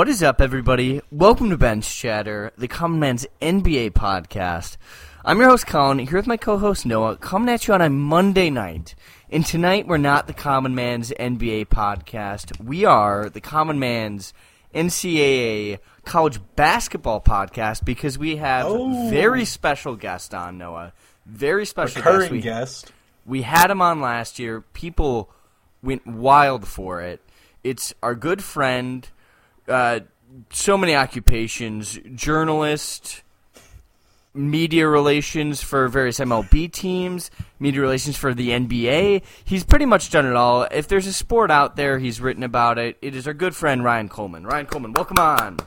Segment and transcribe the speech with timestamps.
[0.00, 1.02] What is up, everybody?
[1.10, 4.78] Welcome to Bench Chatter, the Common Man's NBA podcast.
[5.26, 8.48] I'm your host, Colin, here with my co-host, Noah, coming at you on a Monday
[8.48, 8.94] night.
[9.28, 12.58] And tonight, we're not the Common Man's NBA podcast.
[12.64, 14.32] We are the Common Man's
[14.74, 19.10] NCAA college basketball podcast because we have Oh.
[19.10, 20.94] very special guest on, Noah.
[21.26, 22.06] Very special guest.
[22.06, 22.90] Recurring We- guest.
[23.26, 24.62] we had him on last year.
[24.72, 25.28] People
[25.82, 27.20] went wild for it.
[27.62, 29.06] It's our good friend,
[29.68, 30.00] uh,
[30.50, 33.22] so many occupations, journalist,
[34.32, 39.22] media relations for various MLB teams, media relations for the NBA.
[39.44, 40.62] He's pretty much done it all.
[40.70, 42.96] If there's a sport out there, he's written about it.
[43.02, 44.46] It is our good friend Ryan Coleman.
[44.46, 45.58] Ryan Coleman, welcome on.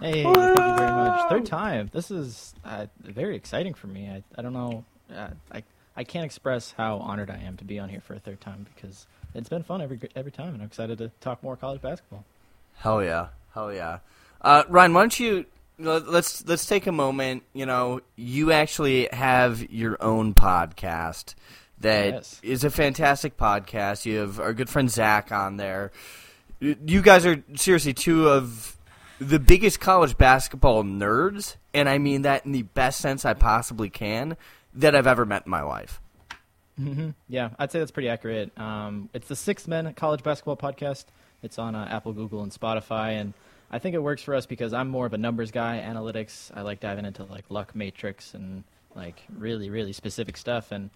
[0.00, 1.28] Hey, thank you very much.
[1.28, 1.90] Third time.
[1.92, 4.08] This is uh, very exciting for me.
[4.08, 4.84] I, I don't know.
[5.14, 5.62] Uh, I
[5.96, 8.64] I can't express how honored I am to be on here for a third time
[8.72, 12.24] because it's been fun every every time, and I'm excited to talk more college basketball.
[12.74, 13.28] Hell yeah,
[13.58, 13.98] hell yeah.
[14.40, 15.46] Uh, Ryan, why don't you
[15.80, 17.42] let- let's let's take a moment.
[17.52, 21.34] You know, you actually have your own podcast
[21.80, 22.64] that is Yes.
[22.64, 24.06] a fantastic podcast.
[24.06, 25.90] You have our good friend Zach on there.
[26.60, 28.76] You guys are seriously two of
[29.20, 33.90] the biggest college basketball nerds, and I mean that in the best sense I possibly
[33.90, 34.36] can
[34.74, 36.00] that I've ever met in my life.
[36.76, 38.56] hmm Yeah, I'd say that's pretty accurate.
[38.58, 41.06] Um, it's the Six Men College Basketball Podcast.
[41.42, 43.32] It's on uh, Apple, Google, and Spotify, and
[43.70, 46.50] I think it works for us because I'm more of a numbers guy, analytics.
[46.54, 50.72] I like diving into like luck matrix and like really, really specific stuff.
[50.72, 50.90] And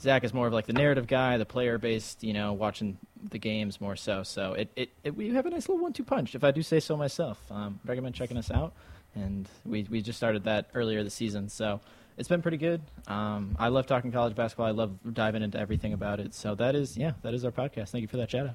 [0.00, 2.98] Zach is more of like the narrative guy, the player based, you know, watching
[3.30, 4.22] the games more so.
[4.22, 6.80] So it, it, it we have a nice little one-two punch, if I do say
[6.80, 7.38] so myself.
[7.50, 8.72] Um, recommend checking us out,
[9.14, 11.80] and we we just started that earlier this season, so
[12.16, 12.80] it's been pretty good.
[13.06, 14.66] Um, I love talking college basketball.
[14.66, 16.34] I love diving into everything about it.
[16.34, 17.90] So that is, yeah, that is our podcast.
[17.90, 18.54] Thank you for that shout out.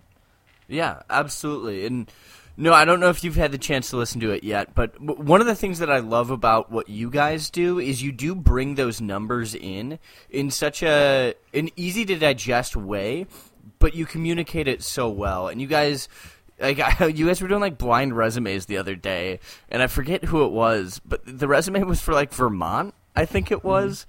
[0.69, 1.85] Yeah, absolutely.
[1.85, 2.09] And
[2.56, 5.00] no, I don't know if you've had the chance to listen to it yet, but
[5.00, 8.35] one of the things that I love about what you guys do is you do
[8.35, 9.97] bring those numbers in
[10.29, 13.28] in such a an easy to digest way,
[13.79, 15.47] but you communicate it so well.
[15.47, 16.09] And you guys
[16.59, 16.78] like
[17.16, 20.52] you guys were doing like blind resumes the other day, and I forget who it
[20.52, 24.06] was, but the resume was for like Vermont, I think it was.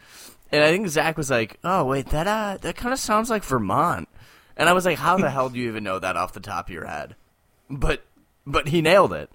[0.53, 3.45] And I think Zach was like, "Oh wait, that uh, that kind of sounds like
[3.45, 4.09] Vermont."
[4.61, 6.69] And I was like, "How the hell do you even know that off the top
[6.69, 7.17] of your head?"
[7.71, 8.05] But
[8.47, 9.31] but he nailed it.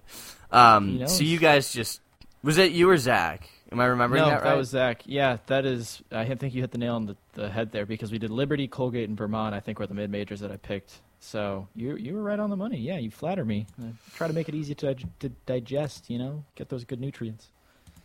[0.52, 2.00] Um, so you guys just
[2.44, 3.50] was it you or Zach?
[3.72, 4.50] Am I remembering no, that right?
[4.50, 5.02] That was Zach.
[5.04, 6.00] Yeah, that is.
[6.12, 8.68] I think you hit the nail on the, the head there because we did Liberty,
[8.68, 9.52] Colgate, and Vermont.
[9.52, 11.00] I think were the mid majors that I picked.
[11.18, 12.78] So you you were right on the money.
[12.78, 13.66] Yeah, you flatter me.
[13.82, 16.08] I try to make it easy to, to digest.
[16.08, 17.48] You know, get those good nutrients.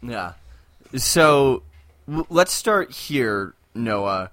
[0.02, 0.34] Yeah.
[0.98, 1.62] So
[2.08, 4.32] w- let's start here, Noah.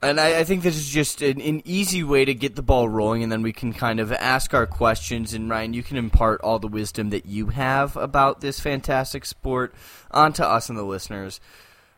[0.00, 2.88] And I, I think this is just an, an easy way to get the ball
[2.88, 5.34] rolling, and then we can kind of ask our questions.
[5.34, 9.74] And Ryan, you can impart all the wisdom that you have about this fantastic sport
[10.12, 11.40] onto us and the listeners.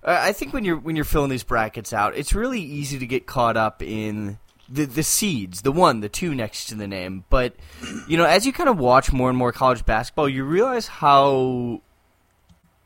[0.02, 3.06] Uh, I think when you're when you're filling these brackets out, it's really easy to
[3.06, 7.24] get caught up in the the seeds, the one, the two next to the name.
[7.28, 7.54] But
[8.08, 11.82] you know, as you kind of watch more and more college basketball, you realize how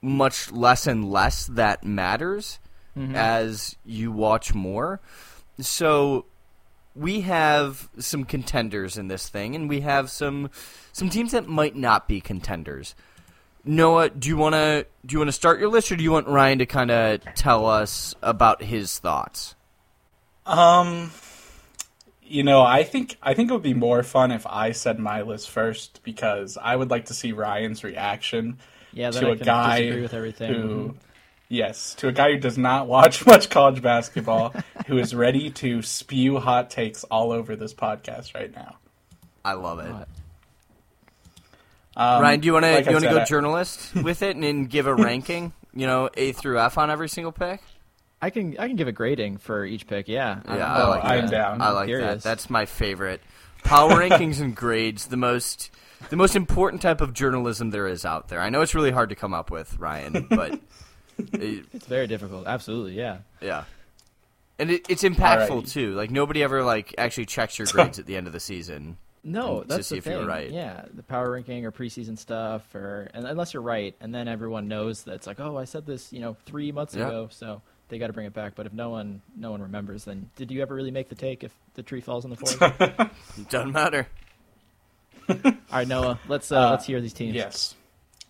[0.02, 2.58] much less and less that matters
[2.96, 5.00] as you watch more.
[5.60, 6.26] So
[6.94, 10.50] we have some contenders in this thing, and we have some
[10.92, 12.94] some teams that might not be contenders.
[13.64, 16.12] Noah, do you want to do you want to start your list, or do you
[16.12, 19.54] want Ryan to kind of tell us about his thoughts?
[20.46, 21.10] Um,
[22.22, 25.22] you know, I think I think it would be more fun if I said my
[25.22, 28.58] list first because I would like to see Ryan's reaction
[28.92, 30.52] Yeah, then to I a guy with everything.
[30.52, 30.94] who,
[31.48, 34.54] yes, to a guy who does not watch much college basketball,
[34.86, 38.76] who is ready to spew hot takes all over this podcast right now.
[39.44, 39.92] I love it.
[41.96, 44.34] Um, Ryan, do you want to like you want to go I- journalist with it
[44.34, 45.52] and, then give a ranking?
[45.72, 47.60] You know, A through F on every single pick.
[48.22, 50.08] I can I can give a grading for each pick.
[50.08, 51.30] Yeah, Yeah, I'm- I Oh, like I'm that.
[51.30, 51.60] down.
[51.62, 52.22] I like that.
[52.22, 53.20] That's my favorite.
[53.64, 55.70] Power rankings and grades, the most
[56.10, 58.40] the most important type of journalism there is out there.
[58.40, 60.60] I know it's really hard to come up with, Ryan, but it,
[61.18, 62.46] It's very difficult.
[62.46, 63.18] Absolutely, yeah.
[63.40, 63.64] yeah.
[64.58, 65.72] And it, it's impactful Alrighty.
[65.72, 65.94] too.
[65.94, 68.96] Like nobody ever like actually checks your grades at the end of the season.
[69.26, 70.12] No, to that's see the if thing.
[70.18, 70.50] you're right.
[70.50, 74.68] Yeah, the power ranking or preseason stuff, or and unless you're right, and then everyone
[74.68, 77.06] knows that it's like, oh, I said this, you know, three months Yeah.
[77.08, 78.54] ago, so they got to bring it back.
[78.54, 81.42] But if no one, no one remembers, then did you ever really make the take
[81.42, 82.58] if the tree falls in the forest?
[83.38, 84.06] It doesn't matter.
[85.28, 85.36] All
[85.72, 87.34] right, Noah, let's uh, Uh, let's hear these teams.
[87.34, 87.74] Yes.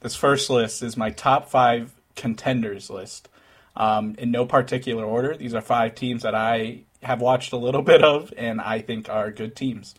[0.00, 3.28] This first list is my top five contenders list.
[3.76, 7.82] Um, in no particular order, these are five teams that I have watched a little
[7.82, 9.94] bit of and I think are good teams.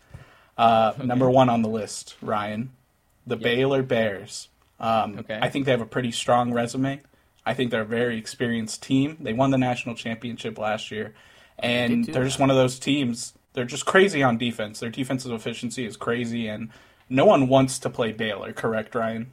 [0.58, 2.72] Uh, Number one on the list, Ryan.
[3.28, 4.48] the Baylor Bears.
[4.80, 5.38] Um, Okay.
[5.42, 7.02] I think they have a pretty strong resume.
[7.46, 9.18] I think they're a very experienced team.
[9.20, 11.14] They won the national championship last year,
[11.60, 13.34] and do they're just one of those teams.
[13.54, 14.80] They're just crazy on defense.
[14.80, 16.70] Their defensive efficiency is crazy, and
[17.10, 18.52] no one wants to play Baylor.
[18.54, 19.32] Correct, Ryan?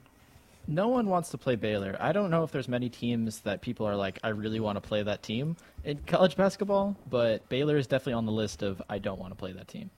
[0.66, 1.96] No one wants to play Baylor.
[1.98, 4.80] I don't know if there's many teams that people are like, I really want to
[4.80, 8.98] play that team in college basketball, but Baylor is definitely on the list of I
[8.98, 9.90] don't want to play that team.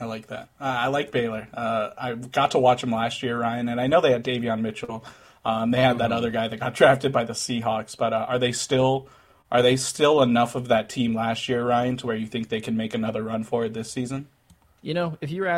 [0.00, 0.48] I like that.
[0.60, 1.48] Uh, I like Baylor.
[1.52, 4.60] Uh, I got to watch them last year, Ryan, and I know they had Davion
[4.60, 5.04] Mitchell.
[5.44, 8.38] Um, they had that other guy that got drafted by the Seahawks, but uh, are
[8.38, 9.08] they still
[9.50, 12.60] are they still enough of that team last year, Ryan, to where you think they
[12.60, 14.28] can make another run for it this season?
[14.82, 15.48] You know, if you were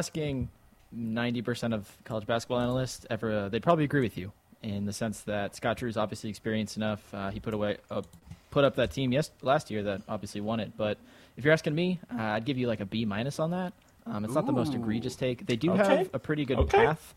[0.93, 4.33] asking 90% of college basketball analysts, ever, uh, they'd probably agree with you
[4.63, 7.03] in the sense that Scott Drew is obviously experienced enough.
[7.15, 8.03] Uh, he put away, uh,
[8.51, 10.73] put up that team yes last year that obviously won it.
[10.77, 10.99] But
[11.37, 13.73] if you're asking me, uh, I'd give you like a B minus on that.
[14.07, 15.47] Um, it's not the most egregious take.
[15.47, 15.97] They do Okay.
[15.99, 16.85] have a pretty good Okay.
[16.85, 17.15] path.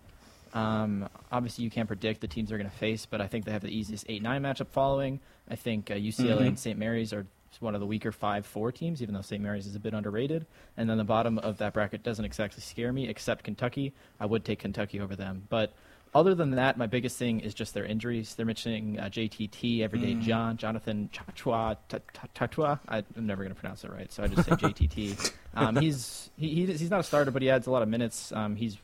[0.54, 3.52] Um, obviously, you can't predict the teams they're going to face, but I think they
[3.52, 5.20] have the easiest 8 9 matchup following.
[5.50, 6.78] I think uh, UCLA and St.
[6.78, 7.26] Mary's are
[7.62, 9.42] one of the weaker 5 4 teams, even though St.
[9.42, 10.46] Mary's is a bit underrated.
[10.78, 13.94] And then the bottom of that bracket doesn't exactly scare me, except Kentucky.
[14.20, 15.44] I would take Kentucky over them.
[15.50, 15.74] But
[16.16, 18.36] other than that, my biggest thing is just their injuries.
[18.36, 21.78] They're mentioning uh, JTT, Everyday John, Jonathan Chachua,
[22.36, 22.80] Tatua.
[22.88, 25.34] I'm never going to pronounce it right, so I just say JTT.
[25.56, 28.32] Um, he's he, he, he's not a starter, but he adds a lot of minutes.
[28.32, 28.76] Um, he's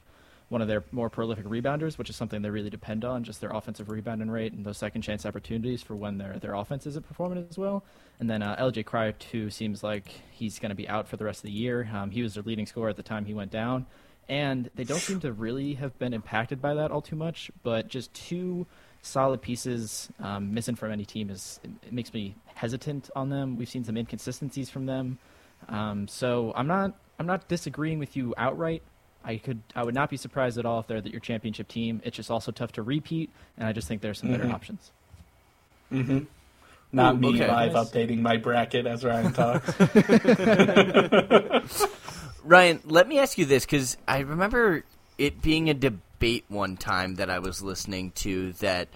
[0.49, 3.51] one of their more prolific rebounders, which is something they really depend on, just their
[3.51, 7.45] offensive rebounding rate and those second chance opportunities for when their their offense isn't performing
[7.49, 7.83] as well.
[8.19, 11.25] And then uh, LJ Cryer too seems like he's going to be out for the
[11.25, 11.89] rest of the year.
[11.93, 13.85] Um, he was their leading scorer at the time he went down,
[14.27, 17.51] and they don't seem to really have been impacted by that all too much.
[17.61, 18.65] But just two
[19.03, 23.55] solid pieces um, missing from any team is it makes me hesitant on them.
[23.55, 25.19] We've seen some inconsistencies from them,
[25.67, 28.81] um, so I'm not I'm not disagreeing with you outright.
[29.23, 32.01] I could I would not be surprised at all if they're that your championship team.
[32.05, 34.53] It's just also tough to repeat, and I just think there's some better Mhm.
[34.53, 34.91] options.
[36.91, 37.47] Not Ooh, me okay.
[37.47, 37.89] live Nice.
[37.91, 39.69] updating my bracket as Ryan talks.
[42.43, 44.83] Ryan, let me ask you this because I remember
[45.17, 48.87] it being a debate one time that I was listening to that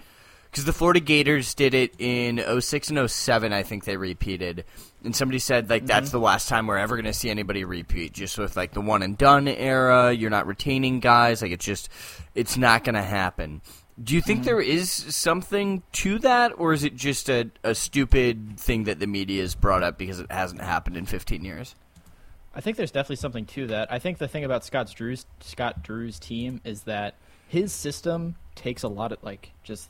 [0.50, 4.66] because the Florida Gators did it in 06 and 07, I think they repeated.
[5.04, 6.18] And somebody said like that's mm-hmm.
[6.18, 8.14] the last time we're ever going to see anybody repeat.
[8.14, 11.42] Just with like the one and done era, you're not retaining guys.
[11.42, 11.90] Like it's just
[12.36, 13.62] it's not going to happen.
[14.02, 14.46] Do you think mm-hmm.
[14.46, 19.06] there is something to that, or is it just a, a stupid thing that the
[19.06, 21.76] media has brought up because it hasn't happened in 15 years?
[22.56, 23.92] I think there's definitely something to that.
[23.92, 27.16] I think the thing about Scott Drew's Scott Drew's team is that
[27.48, 29.90] his system takes a lot of like just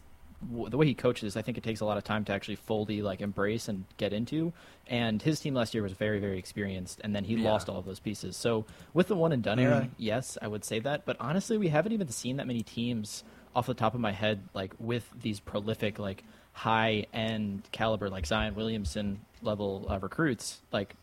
[0.69, 1.35] the way he coaches.
[1.37, 4.13] I think it takes a lot of time to actually fully like embrace and get
[4.13, 4.53] into.
[4.87, 7.49] And his team last year was very very experienced, and then he Yeah.
[7.49, 8.35] lost all of those pieces.
[8.35, 11.05] So with the one and done era, yes, I would say that.
[11.05, 13.23] But honestly, we haven't even seen that many teams
[13.55, 16.23] off the top of my head like with these prolific like
[16.53, 20.95] high end caliber like Zion Williamson level uh, recruits like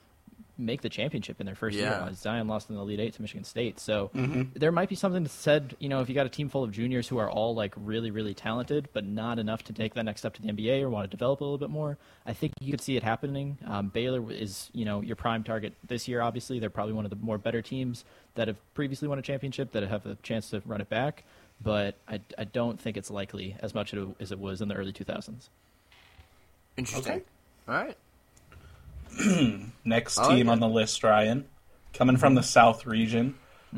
[0.60, 1.86] make the championship in their first year.
[1.86, 2.04] Yeah.
[2.04, 4.10] Uh, Zion lost in the Elite Eight to Michigan State, so
[4.54, 5.76] there might be something to said.
[5.78, 8.10] You know, if you got a team full of juniors who are all like really,
[8.10, 11.10] really talented, but not enough to take that next step to the NBA or want
[11.10, 13.58] to develop a little bit more, I think you could see it happening.
[13.66, 16.20] Um, Baylor is, you know, your prime target this year.
[16.20, 18.04] Obviously, they're probably one of the more better teams
[18.34, 21.24] that have previously won a championship that have a chance to run it back.
[21.62, 24.92] But I, I don't think it's likely as much as it was in the early
[24.92, 25.48] 2000s.
[26.76, 27.12] Interesting.
[27.12, 27.24] Okay.
[27.68, 27.96] All right.
[29.84, 30.52] Next like team it.
[30.52, 31.46] on the list, Ryan,
[31.92, 33.36] coming from the South region,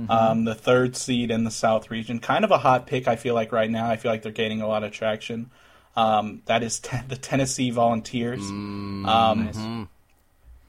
[0.08, 2.18] um, the third seed in the South region.
[2.18, 3.88] Kind of a hot pick, I feel like right now.
[3.88, 5.50] I feel like they're gaining a lot of traction.
[5.94, 8.40] Um, that is te- the Tennessee Volunteers.
[8.40, 9.82] Mm, um, mm-hmm.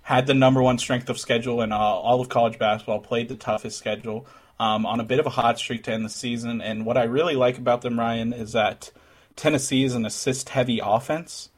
[0.02, 3.36] had the number one strength of schedule in uh, all of college basketball, played the
[3.36, 4.28] toughest schedule,
[4.60, 6.62] um, on a bit of a hot streak to end the season.
[6.62, 8.92] And what I really like about them, Ryan, is that
[9.36, 11.50] Tennessee is an assist-heavy offense.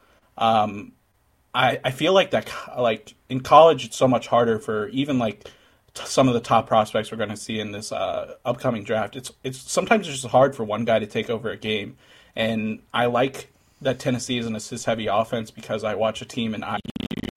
[1.56, 5.46] I, I feel like that like in college it's so much harder for even like
[5.94, 9.16] t- some of the top prospects we're going to see in this uh, upcoming draft.
[9.16, 11.96] It's it's sometimes it's just hard for one guy to take over a game,
[12.36, 16.54] and I like that Tennessee is an assist heavy offense because I watch a team
[16.54, 16.64] in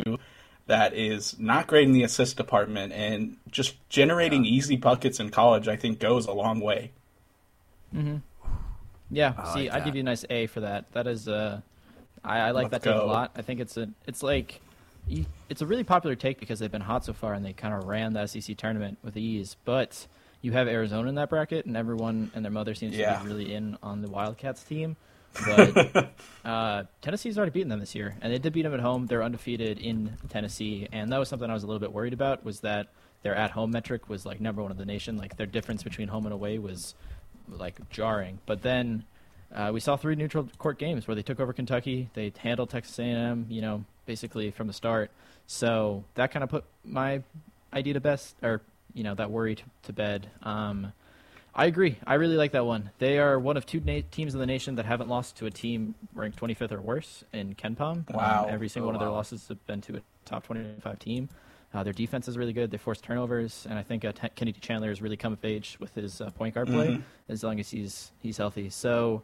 [0.07, 0.19] IU
[0.67, 5.69] that is not great in the assist department and just generating easy buckets in college.
[5.69, 6.91] I think goes a long way.
[9.11, 10.93] Yeah, I see, like I'd give you a nice A for that.
[10.93, 11.61] That is, uh,
[12.25, 13.33] I, I like Let's that take a lot.
[13.37, 14.61] I think it's a, it's like,
[15.49, 17.85] it's a really popular take because they've been hot so far and they kind of
[17.85, 19.57] ran the SEC tournament with ease.
[19.65, 20.07] But
[20.43, 23.55] you have Arizona in that bracket, and everyone and their mother seems to be really
[23.55, 24.97] in on the Wildcats team.
[25.45, 26.13] But
[26.45, 29.07] uh, Tennessee's already beaten them this year, and they did beat them at home.
[29.07, 32.45] They're undefeated in Tennessee, and that was something I was a little bit worried about.
[32.45, 32.89] Was that
[33.23, 35.17] their at-home metric was like number one in the nation.
[35.17, 36.95] Like their difference between home and away was
[37.49, 38.39] like jarring.
[38.47, 39.05] But then
[39.55, 42.11] uh, we saw three neutral court games where they took over Kentucky.
[42.15, 45.11] They handled Texas A&M, you know, basically from the start.
[45.47, 47.23] So that kind of put my
[47.73, 48.61] idea to best, or
[48.95, 50.29] you know, that worry to, to bed.
[50.43, 50.93] Um,
[51.55, 51.99] I agree.
[52.07, 52.91] I really like that one.
[52.99, 55.51] They are one of two na- teams in the nation that haven't lost to a
[55.51, 58.11] team ranked 25th or worse in KenPom.
[58.15, 58.45] Wow.
[58.45, 59.17] Um, every single Oh, one of their wow.
[59.17, 61.29] losses have been to a top 25 team.
[61.75, 62.71] Uh, their defense is really good.
[62.71, 65.77] They force turnovers, and I think uh, T- Kennedy Chandler has really come of age
[65.81, 67.03] with his uh, point guard play Mhm.
[67.29, 68.71] as long as he's he's healthy.
[68.71, 69.23] So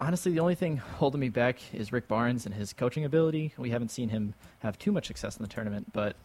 [0.00, 3.52] honestly, the only thing holding me back is Rick Barnes and his coaching ability.
[3.56, 6.16] We haven't seen him have too much success in the tournament, but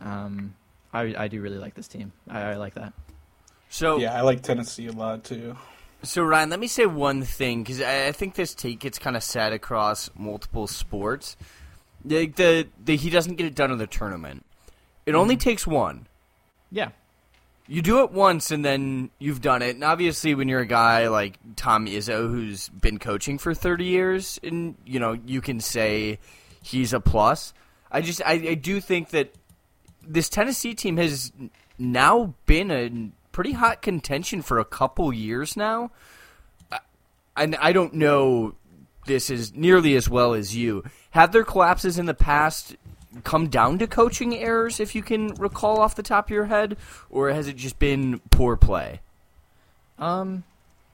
[0.00, 0.54] um,
[0.92, 2.12] I, I do really like this team.
[2.28, 2.92] I, I like that.
[3.68, 5.56] So Yeah, I like Tennessee a lot too.
[6.02, 9.16] So Ryan, let me say one thing because I, I think this take gets kind
[9.16, 11.36] of sad across multiple sports.
[12.04, 14.44] The, the the he doesn't get it done in the tournament.
[15.04, 16.06] It only takes one.
[16.70, 16.90] Yeah,
[17.68, 19.74] You do it once and then you've done it.
[19.74, 24.38] And obviously, when you're a guy like Tom Izzo who's been coaching for 30 years,
[24.42, 26.18] and you know you can say
[26.62, 27.52] he's a plus.
[27.90, 29.34] I just I, I do think that
[30.06, 31.32] this Tennessee team has
[31.78, 35.90] now been a pretty hot contention for a couple years now.
[37.36, 38.54] And I don't know
[39.06, 40.84] this is nearly as well as you.
[41.10, 42.76] Have their collapses in the past
[43.24, 46.76] come down to coaching errors, if you can recall off the top of your head,
[47.10, 49.00] or has it just been poor play?
[49.98, 50.44] Um,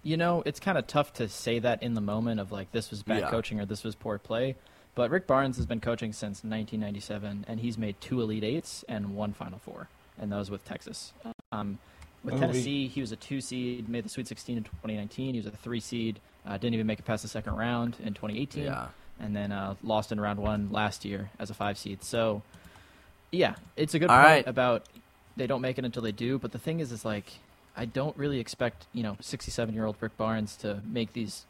[0.03, 2.91] you know, it's kind of tough to say that in the moment of like this
[2.91, 3.31] was bad Yeah.
[3.31, 4.57] coaching or this was poor play.
[4.95, 9.15] But Rick Barnes has been coaching since 1997, and he's made two Elite Eights and
[9.17, 9.89] one Final Four,
[10.19, 11.15] and that was with Texas.
[11.51, 11.79] Um,
[12.23, 15.35] with Oh, Tennessee, he was a two seed, made the Sweet 16 in 2019.
[15.35, 18.13] He was a three seed, uh, didn't even make it past the second round in
[18.13, 18.89] 2018, Yeah.
[19.21, 22.03] And then uh, lost in round one last year as a five seed.
[22.03, 22.43] So,
[23.31, 24.47] yeah, it's a good All point right.
[24.47, 24.87] about
[25.37, 26.39] they don't make it until they do.
[26.39, 27.27] But the thing is, is like
[27.77, 31.47] I don't really expect you know 67 year old Rick Barnes to make these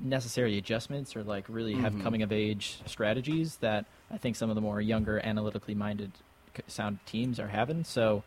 [0.00, 2.02] necessary adjustments or like really have Mhm.
[2.02, 6.12] coming of age strategies that I think some of the more younger analytically minded
[6.66, 7.84] sound teams are having.
[7.84, 8.22] So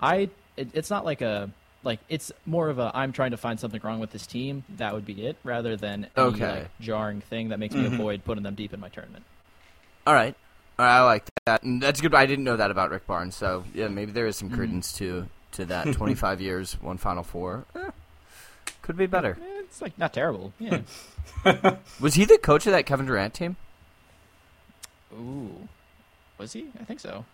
[0.00, 1.50] I it, it's not like a
[1.82, 4.64] like it's more of a I'm trying to find something wrong with this team.
[4.76, 6.60] That would be it, rather than any Okay.
[6.62, 7.94] like jarring thing that makes me Mhm.
[7.94, 9.24] avoid putting them deep in my tournament.
[10.06, 10.34] All right.
[10.78, 11.62] All right, I like that.
[11.62, 12.14] And that's good.
[12.14, 14.54] I didn't know that about Rick Barnes, so yeah, maybe there is some Mhm.
[14.54, 15.92] credence to to that.
[15.94, 17.64] 25 years, one Final Four.
[17.74, 17.90] Eh,
[18.82, 19.36] could be better.
[19.40, 20.52] Eh, It's like not terrible.
[20.58, 20.80] Yeah.
[22.00, 23.56] Was he the coach of that Kevin Durant team?
[25.12, 25.68] Ooh,
[26.38, 26.68] was he?
[26.80, 27.24] I think so.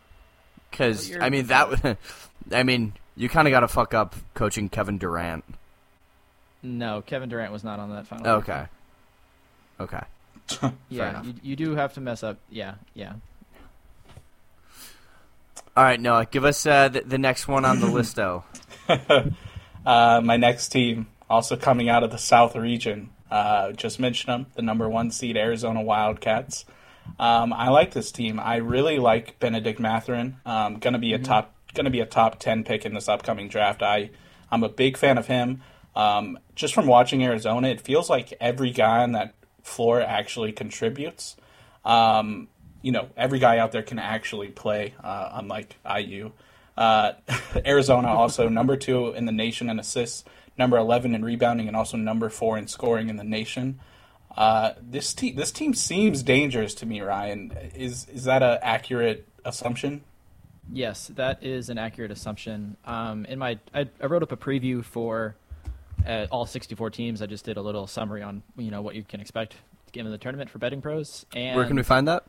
[0.70, 1.96] Because I mean that.
[2.52, 5.44] I mean, you kind of got to fuck up coaching Kevin Durant.
[6.62, 8.26] No, Kevin Durant was not on that final.
[8.38, 8.66] Okay.
[9.80, 10.02] Okay.
[10.88, 12.38] Yeah, you, you do have to mess up.
[12.50, 13.14] Yeah, yeah.
[15.76, 18.44] All right, Noah, give us uh, the, the next one on the listo.
[19.86, 24.46] Uh, my next team, also coming out of the South region, uh, just mentioned them,
[24.56, 26.64] the number one seed Arizona Wildcats.
[27.20, 28.40] Um, I like this team.
[28.40, 30.38] I really like Bennedict Mathurin.
[30.44, 33.82] Um, gonna be a top, gonna be a top ten pick in this upcoming draft.
[33.82, 34.10] I,
[34.50, 35.62] I'm a big fan of him.
[35.94, 41.36] Um, just from watching Arizona, it feels like every guy on that floor actually contributes.
[41.84, 42.48] Um,
[42.82, 46.32] you know, every guy out there can actually play, uh, unlike IU.
[46.76, 47.12] Uh,
[47.66, 50.24] Arizona also number two in the nation in assists,
[50.58, 53.80] number eleven in rebounding, and also number four in scoring in the nation.
[54.36, 57.00] Uh, this team, this team seems dangerous to me.
[57.00, 60.02] Ryan, is is that an accurate assumption?
[60.72, 62.76] Yes, that is an accurate assumption.
[62.84, 65.36] Um, in my, I, I wrote up a preview for
[66.06, 67.22] uh, all 64 teams.
[67.22, 69.54] I just did a little summary on you know what you can expect
[69.92, 71.24] given the tournament for betting pros.
[71.34, 72.24] And Where can we find that?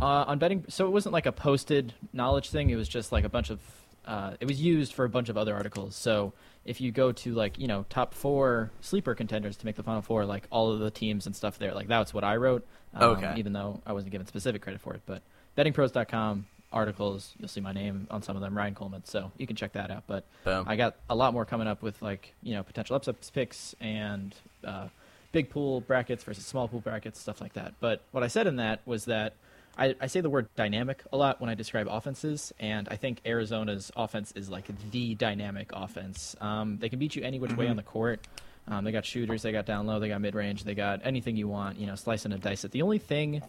[0.00, 2.70] Uh, on betting, so it wasn't like a posted knowledge thing.
[2.70, 3.60] It was just like a bunch of.
[4.04, 5.96] Uh, it was used for a bunch of other articles.
[5.96, 6.34] So
[6.66, 10.02] if you go to like you know top four sleeper contenders to make the final
[10.02, 12.66] four, like all of the teams and stuff there, like that's what I wrote.
[12.92, 13.34] Um, Okay.
[13.38, 15.22] Even though I wasn't given specific credit for it, but
[15.56, 19.04] bettingpros.com articles, you'll see my name on some of them, Ryan Coleman.
[19.04, 20.02] So you can check that out.
[20.06, 20.64] But Boom.
[20.68, 24.34] I got a lot more coming up with like you know potential upset picks and
[24.64, 24.88] uh,
[25.32, 27.74] big pool brackets versus small pool brackets, stuff like that.
[27.80, 29.34] But what I said in that was that
[29.76, 33.20] I, I say the word dynamic a lot when I describe offenses, and I think
[33.24, 36.36] Arizona's offense is like the dynamic offense.
[36.40, 38.20] Um, they can beat you any which way on the court.
[38.66, 41.36] Um, they got shooters, they got down low, they got mid range, they got anything
[41.36, 41.78] you want.
[41.78, 42.70] You know, slice and a dice it.
[42.70, 43.42] The only thing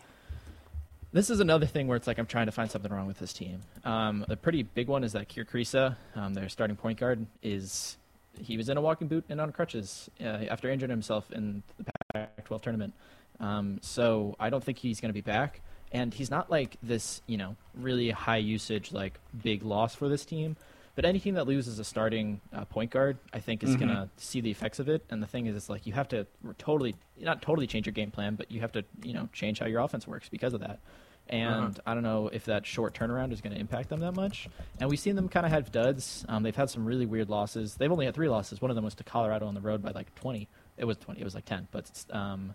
[1.15, 3.31] this is another thing where it's like I'm trying to find something wrong with this
[3.31, 3.61] team.
[3.85, 7.95] Um, a pretty big one is that Kerr Kriisa, um, their starting point guard, is
[8.41, 11.85] he was in a walking boot and on crutches uh, after injuring himself in the
[12.13, 12.93] Pac-12 tournament.
[13.39, 15.61] Um, so I don't think he's going to be back.
[15.93, 20.25] And he's not like this, you know, really high usage, like big loss for this
[20.25, 20.57] team.
[20.95, 23.79] But any team that loses a starting uh, point guard, I think, is Mm-hmm.
[23.87, 25.03] gonna see the effects of it.
[25.09, 26.25] And the thing is, it's like you have to
[26.57, 29.65] totally not totally change your game plan, but you have to you know change how
[29.65, 30.79] your offense works because of that.
[31.27, 34.47] And I don't know if that short turnaround is going to impact them that much.
[34.79, 36.23] And we've seen them kind of have duds.
[36.29, 37.75] Um, they've had some really weird losses.
[37.75, 38.61] They've only had three losses.
[38.61, 40.47] One of them was to Colorado on the road by like 20.
[40.77, 41.19] It was 20.
[41.19, 41.67] It was like 10.
[41.71, 42.53] But um,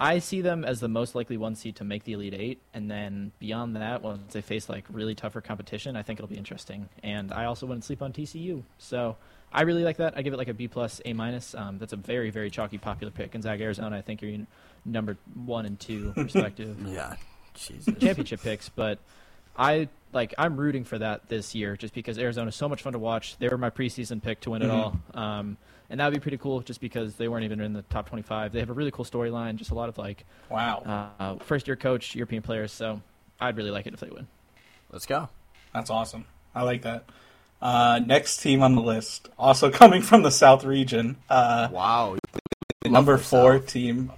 [0.00, 2.90] I see them as the most likely one seed to make the Elite Eight, and
[2.90, 6.88] then beyond that, once they face like really tougher competition, I think it'll be interesting.
[7.02, 9.18] And I also wouldn't sleep on TCU, so
[9.52, 10.16] I really like that.
[10.16, 11.54] I give it like a B plus, A minus.
[11.54, 13.32] Um, that's a very very chalky popular pick.
[13.32, 14.46] Gonzaga, Arizona, I think you're in
[14.86, 17.16] number one and two respective Yeah,
[17.54, 17.94] Jesus.
[18.00, 18.98] championship picks, but
[19.56, 22.98] I like I'm rooting for that this year just because Arizona's so much fun to
[22.98, 23.36] watch.
[23.38, 25.56] They were my preseason pick to win it all, um,
[25.88, 28.52] and that would be pretty cool just because they weren't even in the top 25.
[28.52, 31.76] They have a really cool storyline, just a lot of like Wow, uh, first year
[31.76, 32.72] coach, European players.
[32.72, 33.00] So
[33.40, 34.26] I'd really like it if they win.
[34.92, 35.28] Let's go.
[35.72, 36.24] that's awesome.
[36.54, 37.04] I like that.
[37.62, 42.16] Uh, next team on the list, also coming from the South region, uh, Wow.
[42.86, 43.66] number four South.
[43.68, 44.10] team,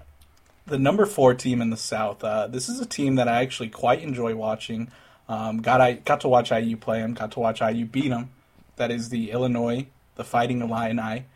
[0.66, 2.22] the number four team in the South.
[2.22, 4.90] Uh, this is a team that I actually quite enjoy watching.
[5.28, 7.14] Um, got I got to watch IU play them.
[7.14, 8.30] Got to watch IU beat them.
[8.76, 11.26] That is the Illinois, the Fighting Illini.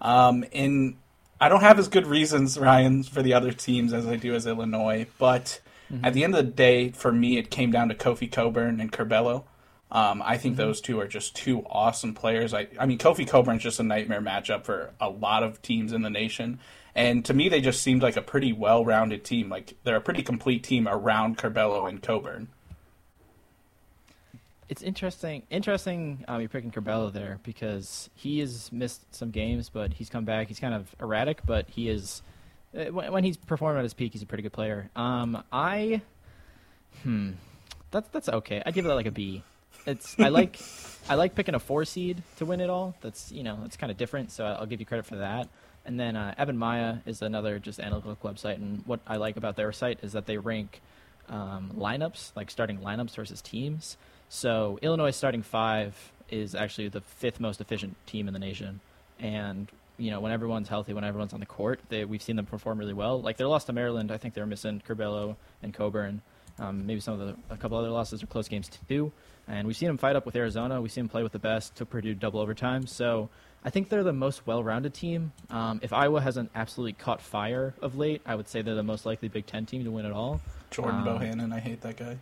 [0.00, 0.96] Um, and
[1.40, 4.46] I don't have as good reasons, Ryan, for the other teams as I do as
[4.46, 5.06] Illinois.
[5.18, 5.60] But
[6.02, 8.90] at the end of the day, for me, it came down to Kofi Cockburn and
[8.90, 9.44] Curbelo.
[9.90, 12.52] Um, I think those two are just two awesome players.
[12.52, 16.02] I, I mean, Kofi Cockburn's just a nightmare matchup for a lot of teams in
[16.02, 16.58] the nation.
[16.94, 19.48] And to me, they just seemed like a pretty well-rounded team.
[19.48, 22.48] Like they're a pretty complete team around Curbelo and Cockburn.
[24.68, 25.42] It's interesting.
[25.50, 26.24] Interesting.
[26.26, 30.48] Um, you're picking Curbelo there because he has missed some games, but he's come back.
[30.48, 32.22] He's kind of erratic, but he is.
[32.76, 34.88] uh, When when he's performing at his peak, he's a pretty good player.
[34.96, 36.00] Um, I,
[37.02, 37.32] hmm,
[37.90, 38.62] that's that's okay.
[38.64, 39.42] I give it like a B.
[39.86, 40.58] It's I like
[41.10, 42.94] I like picking a four seed to win it all.
[43.02, 45.48] That's you know it's kind of different, so I'll give you credit for that.
[45.86, 49.70] And then uh, EvanMiya is another just analytical website, and what I like about their
[49.72, 50.80] site is that they rank
[51.28, 53.96] um, lineups, like starting lineups versus teams.
[54.28, 58.80] So Illinois starting five is actually the fifth most efficient team in the nation,
[59.20, 59.68] and
[59.98, 62.78] you know when everyone's healthy, when everyone's on the court, they, we've seen them perform
[62.78, 63.20] really well.
[63.20, 66.22] Like their loss to Maryland, I think they're missing Curbelo and Cockburn.
[66.58, 69.12] Um, maybe some of the a couple other losses are close games too.
[69.46, 70.80] And we've seen them fight up with Arizona.
[70.80, 71.74] We've seen them play with the best.
[71.76, 72.86] Took Purdue double overtime.
[72.86, 73.28] So
[73.64, 75.32] I think they're the most well-rounded team.
[75.50, 79.06] Um, if Iowa hasn't absolutely caught fire of late, I would say they're the most
[79.06, 80.40] likely Big Ten team to win it all.
[80.70, 82.18] Jordan Um, Bohannon, I hate that guy.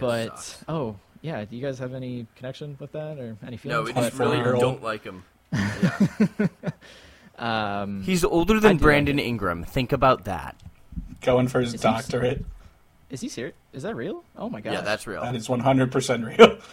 [0.00, 3.78] But oh yeah, do you guys have any connection with that or any feelings?
[3.78, 4.60] no, we just really four-year-old.
[4.60, 5.22] don't like him.
[7.38, 7.82] Yeah.
[7.82, 9.26] um, He's older than Brandon like.
[9.26, 9.64] Ingram.
[9.64, 10.56] Think about that.
[11.20, 12.44] Going for his It seems- doctorate.
[13.10, 13.54] is he serious?
[13.72, 14.24] Is that real?
[14.36, 14.72] Oh my god!
[14.72, 15.22] Yeah, that's real.
[15.22, 16.58] That is 100% real.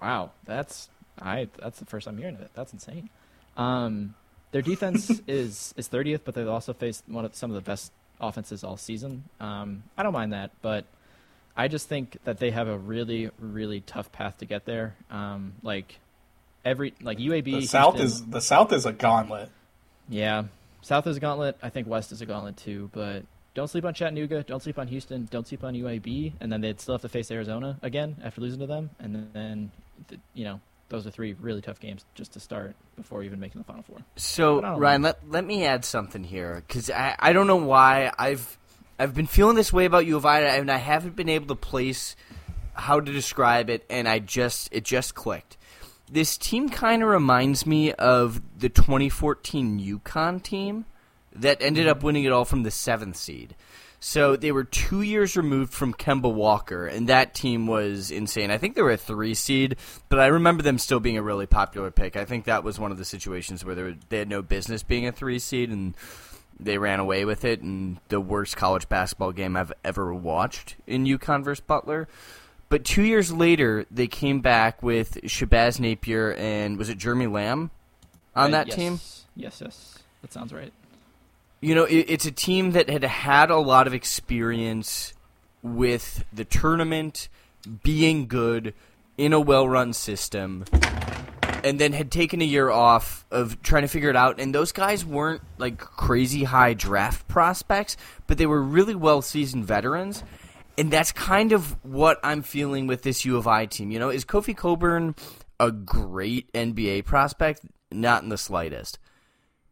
[0.00, 0.88] Wow, that's
[1.20, 1.48] I.
[1.60, 2.50] That's the first I'm hearing of it.
[2.54, 3.10] That's insane.
[3.56, 4.14] Um,
[4.52, 7.92] their defense is is 30th, but they've also faced one of some of the best
[8.20, 9.24] offenses all season.
[9.40, 10.84] Um, I don't mind that, but
[11.56, 14.94] I just think that they have a really really tough path to get there.
[15.10, 15.98] Um, like
[16.64, 17.44] every like UAB.
[17.44, 19.50] The South Houston- is the South is a gauntlet.
[20.08, 20.44] Yeah,
[20.82, 21.56] South is a gauntlet.
[21.62, 22.90] I think West is a gauntlet too.
[22.92, 24.44] But don't sleep on Chattanooga.
[24.44, 25.26] Don't sleep on Houston.
[25.30, 26.32] Don't sleep on UAB.
[26.40, 28.90] And then they'd still have to face Arizona again after losing to them.
[29.00, 29.70] And then,
[30.32, 33.64] you know, those are three really tough games just to start before even making the
[33.64, 33.98] Final Four.
[34.16, 37.56] So But I Ryan, let let me add something here because I, I don't know
[37.56, 38.58] why I've
[38.98, 41.54] I've been feeling this way about U of I and I haven't been able to
[41.54, 42.16] place
[42.74, 45.56] how to describe it, and I just it just clicked.
[46.10, 50.86] This team kind of reminds me of the 2014 UConn team
[51.34, 53.54] that ended up winning it all from the seventh seed.
[54.00, 58.50] So they were two years removed from Kemba Walker, and that team was insane.
[58.50, 59.76] I think they were a three seed,
[60.08, 62.16] but I remember them still being a really popular pick.
[62.16, 64.84] I think that was one of the situations where they, were, they had no business
[64.84, 65.94] being a three seed, and
[66.60, 67.60] they ran away with it.
[67.60, 72.06] And the worst college basketball game I've ever watched in UConn versus Butler.
[72.68, 77.70] But two years later, they came back with Shabazz Napier and was it Jeremy Lamb
[78.36, 78.76] on Right, that yes.
[78.76, 79.00] team?
[79.34, 79.98] Yes, yes.
[80.20, 80.72] That sounds right.
[81.60, 85.12] You know, it, it's a team that had had a lot of experience
[85.62, 87.28] with the tournament,
[87.82, 88.74] being good
[89.16, 90.64] in a well-run system,
[91.64, 94.38] and then had taken a year off of trying to figure it out.
[94.40, 97.96] And those guys weren't like crazy high draft prospects,
[98.28, 100.22] but they were really well-seasoned veterans.
[100.76, 103.90] And that's kind of what I'm feeling with this U of I team.
[103.90, 105.16] You know, is Kofi Cockburn
[105.58, 107.62] a great NBA prospect?
[107.90, 109.00] Not in the slightest.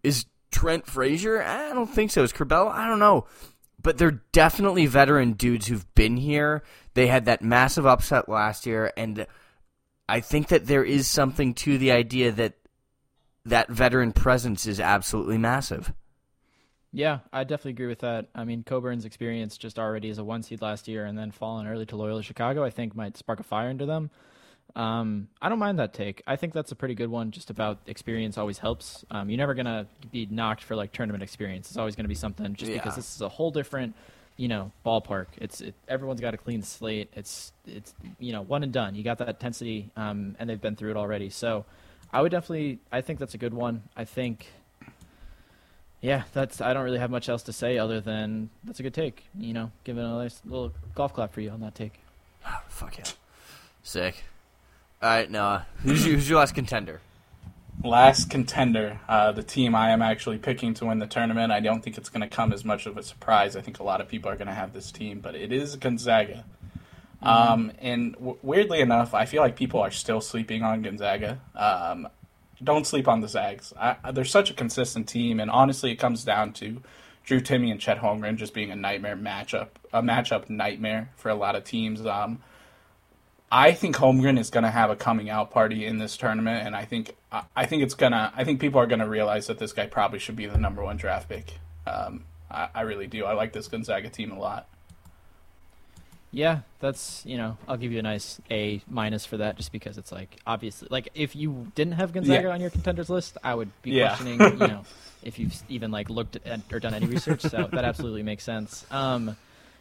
[0.03, 1.43] Is Trent Frazier?
[1.43, 2.23] I don't think so.
[2.23, 2.73] Is Curbelo?
[2.73, 3.27] I don't know.
[3.83, 6.63] But they're definitely veteran dudes who've been here.
[6.95, 9.27] They had that massive upset last year, and
[10.09, 12.55] I think that there is something to the idea that
[13.45, 15.93] that veteran presence is absolutely massive.
[16.91, 18.29] Yeah, I definitely agree with that.
[18.35, 21.67] I mean, Cockburn's experience just already as a one seed last year and then falling
[21.67, 24.11] early to Loyola Chicago, I think might spark a fire into them.
[24.77, 26.23] Um, I don't mind that take.
[26.27, 27.31] I think that's a pretty good one.
[27.31, 29.05] Just about experience always helps.
[29.11, 31.69] Um, you're never gonna be knocked for like tournament experience.
[31.69, 32.55] It's always gonna be something.
[32.55, 32.77] Just Yeah.
[32.79, 33.95] because this is a whole different,
[34.37, 35.29] you know, ballpark.
[35.39, 37.09] It's it, everyone's got a clean slate.
[37.17, 38.95] It's it's you know one and done.
[38.95, 41.31] You got that intensity, um, and they've been through it already.
[41.31, 41.65] So,
[42.13, 42.79] I would definitely.
[42.93, 43.83] I think that's a good one.
[43.97, 44.47] I think.
[46.03, 46.61] Yeah, that's.
[46.61, 49.25] I don't really have much else to say other than that's a good take.
[49.39, 51.99] You know, give it a nice little golf clap for you on that take.
[52.69, 53.05] Fuck yeah.
[53.83, 54.23] Sick.
[55.03, 55.67] All right, Noah.
[55.83, 57.03] Who's your, who's your last contender?
[57.85, 61.53] Last contender, uh, the team I am actually picking to win the tournament.
[61.53, 63.57] I don't think it's going to come as much of a surprise.
[63.57, 65.77] I think a lot of people are going to have this team, but it is
[65.77, 66.47] Gonzaga.
[67.21, 71.41] Um, and w- weirdly enough, I feel like people are still sleeping on Gonzaga.
[71.55, 72.09] Um,
[72.65, 73.75] don't sleep on the Zags.
[73.79, 76.83] I, they're such a consistent team, and honestly, it comes down to
[77.23, 81.35] Drew Timme and Chet Holmgren just being a nightmare matchup, a matchup nightmare for a
[81.35, 82.05] lot of teams.
[82.07, 82.43] Um,
[83.51, 86.75] I think Holmgren is going to have a coming out party in this tournament, and
[86.75, 87.15] I think
[87.55, 88.33] I- think it's gonna.
[88.37, 90.83] I think people are going to realize that this guy probably should be the number
[90.83, 91.55] one draft pick.
[91.87, 93.25] Um, I, I really do.
[93.25, 94.67] I like this Gonzaga team a lot.
[96.33, 99.97] Yeah, that's you know I'll give you a nice A minus for that just because
[99.97, 102.55] it's like obviously like if you didn't have Gonzaga Yeah.
[102.55, 104.09] on your contenders list, I would be Yeah.
[104.09, 104.85] questioning you know
[105.23, 107.43] if you've even like looked at or done any research.
[107.43, 108.85] So that absolutely makes sense.
[108.91, 109.37] Um,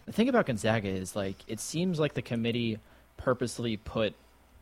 [0.06, 2.78] the thing about Gonzaga is like it seems like the committee
[3.18, 4.14] purposely put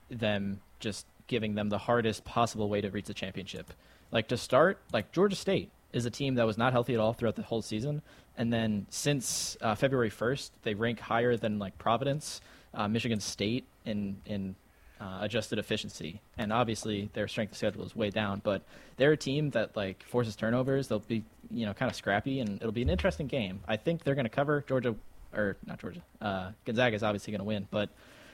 [0.10, 3.72] them just giving them the hardest possible way to reach the championship.
[4.12, 7.14] Like to start, like Georgia State is a team that was not healthy at all
[7.14, 8.02] throughout the whole season,
[8.38, 12.42] and then since uh, February first, they rank higher than like Providence,
[12.74, 14.56] uh, Michigan State in in
[15.00, 18.42] uh, adjusted efficiency, and obviously their strength of schedule is way down.
[18.44, 18.64] But
[18.98, 20.88] they're a team that like forces turnovers.
[20.88, 23.62] They'll be you know kind of scrappy, and it'll be an interesting game.
[23.68, 24.96] I think they're going to cover Georgia
[25.36, 26.02] or not Georgia.
[26.22, 27.90] Uh, Gonzaga is obviously going to win, but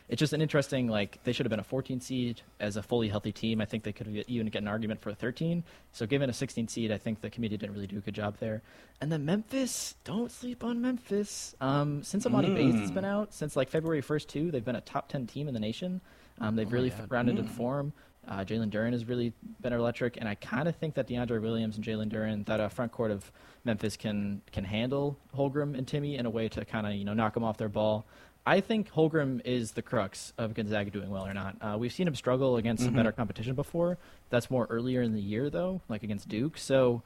[0.09, 3.07] it's just an interesting like they should have been a 14 seed as a fully
[3.09, 3.61] healthy team.
[3.61, 5.63] I think they could have even get an argument for a 13.
[5.91, 8.37] So given a 16 seed, I think the committee didn't really do a good job
[8.39, 8.63] there.
[9.01, 11.55] And then Memphis, don't sleep on Memphis.
[11.61, 14.81] Um, since Emoni Bates has been out since like February 1st too, they've been a
[14.81, 16.01] top 10 team in the nation.
[16.41, 17.93] Um, they've really f- rounded in form.
[18.27, 21.77] Uh, Jalen Duren has really been electric, and I kind of think that DeAndre Williams
[21.77, 23.31] and Jalen Duren, that uh, front court of
[23.63, 27.13] Memphis, can can handle Holmgren and Timme in a way to kind of you know
[27.13, 28.05] knock them off their ball.
[28.49, 31.55] I think Holmgren is the crux of Gonzaga doing well or not.
[31.61, 33.99] Uh, we've seen him struggle against some better competition before.
[34.31, 36.57] That's more earlier in the year though, like against Duke.
[36.57, 37.03] So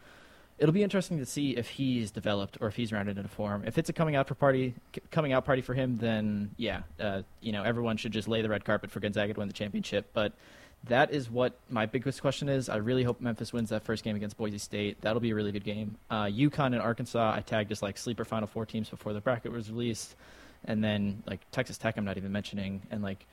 [0.58, 3.66] it'll be interesting to see if he's developed or if he's rounded into form.
[3.68, 4.74] If it's a coming out for party,
[5.12, 8.48] coming out party for him, then yeah, uh, you know everyone should just lay the
[8.48, 10.12] red carpet for Gonzaga to win the championship.
[10.14, 10.32] But
[10.86, 12.70] that is what my biggest question is.
[12.70, 15.02] I really hope Memphis wins that first game against Boise State.
[15.02, 15.98] That'll be a really good game.
[16.10, 19.52] Uh, UConn and Arkansas, I tagged as like sleeper Final Four teams before the bracket
[19.52, 20.16] was released,
[20.65, 23.26] and then like Texas Tech, I'm not even mentioning, and like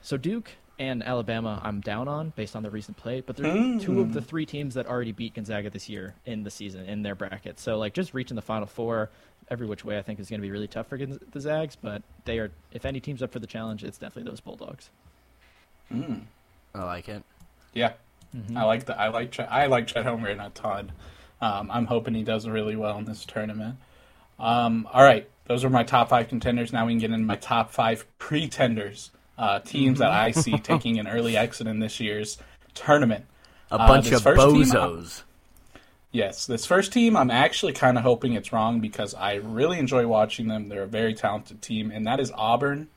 [0.00, 3.78] so Duke and Alabama, I'm down on based on their recent play, but they're hmm.
[3.78, 7.02] two of the three teams that already beat Gonzaga this year in the season in
[7.02, 7.58] their bracket.
[7.58, 9.10] So like just reaching the Final Four
[9.50, 11.76] every which way, I think is going to be really tough for the Zags.
[11.76, 14.90] But they are, if any team's up for the challenge, it's definitely those Bulldogs.
[15.88, 16.14] Hmm.
[16.74, 17.22] I like it.
[17.74, 17.92] Yeah,
[18.34, 18.56] mm-hmm.
[18.56, 20.92] I like the I like Chet, I like Chet Holmgren a ton.
[21.40, 23.76] Um, I'm hoping he does really well in this tournament.
[24.42, 26.72] Um, all right, those are my top five contenders.
[26.72, 30.98] Now we can get into my top five pretenders, uh, teams that I see taking
[30.98, 32.38] an early exit in this year's
[32.74, 33.24] tournament.
[33.70, 35.22] A Uh, bunch of bozos.
[36.10, 40.06] Yes, this first team, I'm actually kind of hoping it's wrong because I really enjoy
[40.06, 40.68] watching them.
[40.68, 42.88] They're a very talented team, and that is Auburn.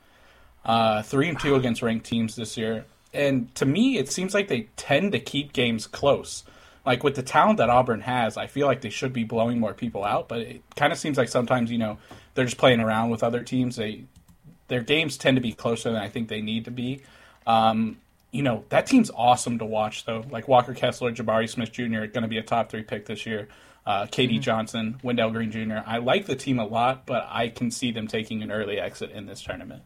[0.64, 4.48] Uh, three and two against ranked teams this year, and to me, it seems like
[4.48, 6.42] they tend to keep games close.
[6.86, 9.74] Like with the talent that Auburn has, I feel like they should be blowing more
[9.74, 11.98] people out, but it kind of seems like sometimes you know
[12.34, 13.76] they're just playing around with other teams.
[13.76, 14.04] They
[14.68, 17.02] their games tend to be closer than I think they need to be.
[17.46, 17.98] Um,
[18.30, 20.24] you know that team's awesome to watch though.
[20.30, 22.02] Like Walker Kessler, Jabari Smith Jr.
[22.02, 23.48] are going to be a top three pick this year.
[23.84, 25.78] Uh, KD Johnson, Wendell Green Jr.
[25.86, 29.12] I like the team a lot, but I can see them taking an early exit
[29.12, 29.82] in this tournament.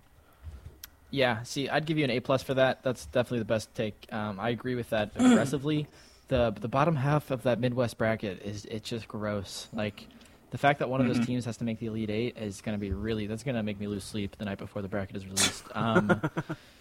[1.10, 2.82] Yeah, see, I'd give you an A plus for that.
[2.82, 4.06] That's definitely the best take.
[4.10, 5.86] Um, I agree with that aggressively.
[6.30, 9.68] The The bottom half of that Midwest bracket is it's just gross.
[9.72, 10.06] Like
[10.50, 12.76] the fact that one of those teams has to make the Elite Eight is going
[12.76, 15.16] to be really that's going to make me lose sleep the night before the bracket
[15.16, 15.64] is released.
[15.74, 16.22] Um,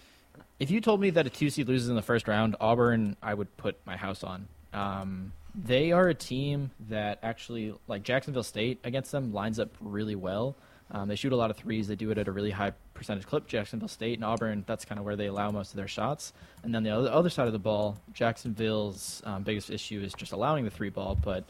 [0.58, 3.34] if you told me that a two seed loses in the first round, Auburn, I
[3.34, 4.48] would put my house on.
[4.72, 10.14] Um, they are a team that actually, like Jacksonville State against them, lines up really
[10.14, 10.56] well.
[10.92, 11.88] Um, they shoot a lot of threes.
[11.88, 13.46] They do it at a really high percentage clip.
[13.48, 16.32] Jacksonville State and Auburn, that's kind of where they allow most of their shots.
[16.62, 17.98] And then the other, other side of the ball,
[18.44, 21.44] Jacksonville's um, biggest issue is just allowing the three ball, but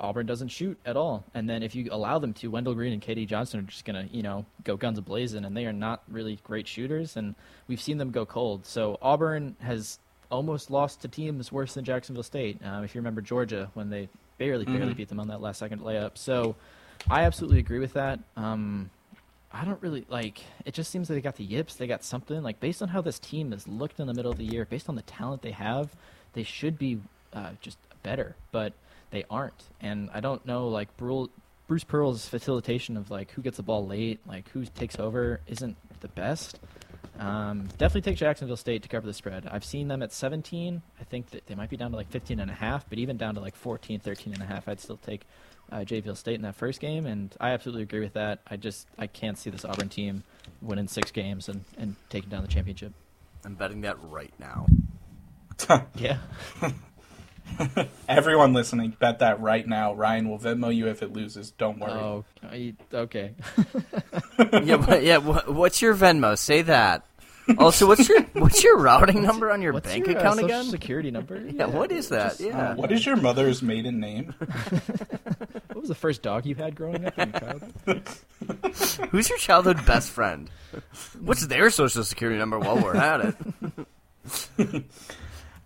[0.00, 1.24] Auburn doesn't shoot at all.
[1.34, 4.08] And then if you allow them to, Wendell Green and KD Johnson are just going
[4.08, 7.34] to, you know, go guns blazing, and they are not really great shooters, and
[7.68, 8.66] we've seen them go cold.
[8.66, 9.98] So Auburn has
[10.30, 12.58] almost lost to teams worse than Jacksonville State.
[12.64, 14.92] Um, if you remember Georgia, when they barely, barely Mm-hmm.
[14.94, 16.18] beat them on that last second layup.
[16.18, 16.56] So
[17.08, 18.18] I absolutely agree with that.
[18.36, 18.90] Um,
[19.54, 20.42] I don't really like.
[20.64, 21.76] It just seems like they got the yips.
[21.76, 24.38] They got something like based on how this team has looked in the middle of
[24.38, 25.94] the year, based on the talent they have,
[26.32, 27.00] they should be
[27.32, 28.72] uh, just better, but
[29.10, 29.62] they aren't.
[29.80, 34.18] And I don't know like Bruce Pearl's facilitation of like who gets the ball late,
[34.26, 36.58] like who takes over, isn't the best.
[37.18, 39.46] Um, definitely take Jacksonville State to cover the spread.
[39.50, 40.82] I've seen them at 17.
[41.00, 43.16] I think that they might be down to like 15 and a half, but even
[43.16, 45.22] down to like 14, 13 and a half, I'd still take
[45.70, 48.40] uh, Jayville State in that first game, and I absolutely agree with that.
[48.46, 50.24] I just I can't see this Auburn team
[50.60, 52.92] winning six games and, and taking down the championship.
[53.44, 54.66] I'm betting that right now.
[55.94, 56.18] Yeah,
[58.08, 59.94] Everyone listening, bet that right now.
[59.94, 61.50] Ryan will Venmo you if it loses.
[61.52, 61.92] Don't worry.
[61.92, 63.34] Oh, I- okay.
[64.62, 65.18] yeah, but, yeah.
[65.18, 66.36] wha- What's your Venmo?
[66.38, 67.04] Say that.
[67.58, 70.44] Also, what's your what's your routing number on your What's bank your, uh, account social
[70.46, 70.64] again?
[70.64, 71.38] security number?
[71.46, 72.28] Yeah, what is that?
[72.30, 72.70] Just, Yeah.
[72.70, 74.34] uh, What is your mother's maiden name?
[74.38, 78.08] What was the first dog you had growing up in your childhood?
[79.10, 80.48] Who's your childhood best friend?
[81.20, 83.34] What's their social security number while we're at
[84.58, 84.84] it?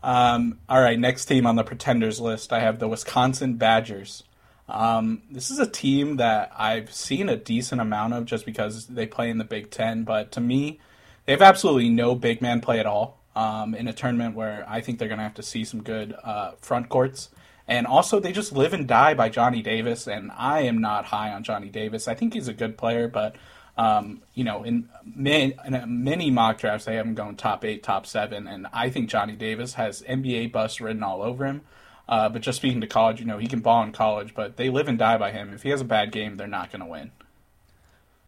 [0.03, 4.23] Um, all right, next team on the pretenders list, I have the Wisconsin Badgers.
[4.69, 9.07] Um, this is a team that I've seen a decent amount of just because they
[9.07, 10.79] play in the Big Ten, but to me,
[11.25, 14.81] they have absolutely no big man play at all um, in a tournament where I
[14.81, 17.31] think they're going to have to see some good uh, front courts.
[17.67, 21.33] And also, they just live and die by Johnny Davis, and I am not high
[21.33, 22.09] on Johnny Davis.
[22.09, 23.37] I think he's a good player, but
[23.79, 27.83] um, you know, in, man, in many mock drafts, they have him going top eight,
[27.83, 31.62] top seven, and I think Johnny Davis has NBA bust written all over him.
[32.09, 34.69] Uh, but just speaking to college, you know, he can ball in college, but they
[34.71, 35.53] live and die by him.
[35.55, 37.12] If he has a bad game, they're not going to win.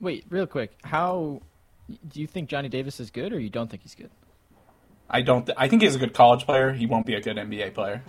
[0.00, 0.72] Wait, real quick.
[0.84, 1.42] How
[2.08, 4.10] do you think Johnny Davis is good, or you don't think he's good?
[5.08, 5.46] I don't.
[5.46, 6.72] Th- I think he's a good college player.
[6.72, 8.02] He won't be a good NBA player.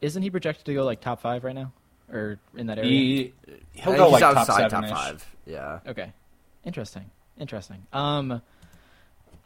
[0.00, 1.72] Isn't he projected to go like top five right now,
[2.10, 2.90] or in that area?
[2.90, 3.34] He
[3.72, 5.36] he'll Uh, go he's like top outside seven top five.
[5.46, 5.80] Yeah.
[5.86, 6.12] Okay,
[6.64, 7.86] interesting, interesting.
[7.92, 8.42] Um,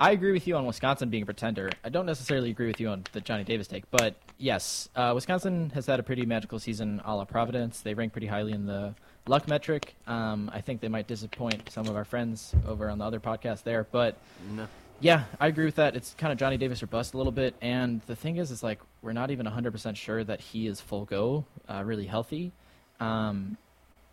[0.01, 1.71] I agree with you on Wisconsin being a pretender.
[1.85, 5.71] I don't necessarily agree with you on the Johnny Davis take, but yes, uh, Wisconsin
[5.75, 7.81] has had a pretty magical season a la Providence.
[7.81, 8.95] They rank pretty highly in the
[9.29, 9.95] luck metric.
[10.09, 13.63] Um, I think they might disappoint some of our friends over on the other podcast
[13.63, 14.17] there, but
[14.51, 14.67] No.
[15.01, 15.95] yeah, I agree with that.
[15.95, 17.55] It's kind of Johnny Davis or bust a little bit.
[17.61, 21.05] And the thing is, is like we're not even 100% sure that he is full
[21.05, 22.51] go, uh, really healthy.
[22.99, 23.57] Um,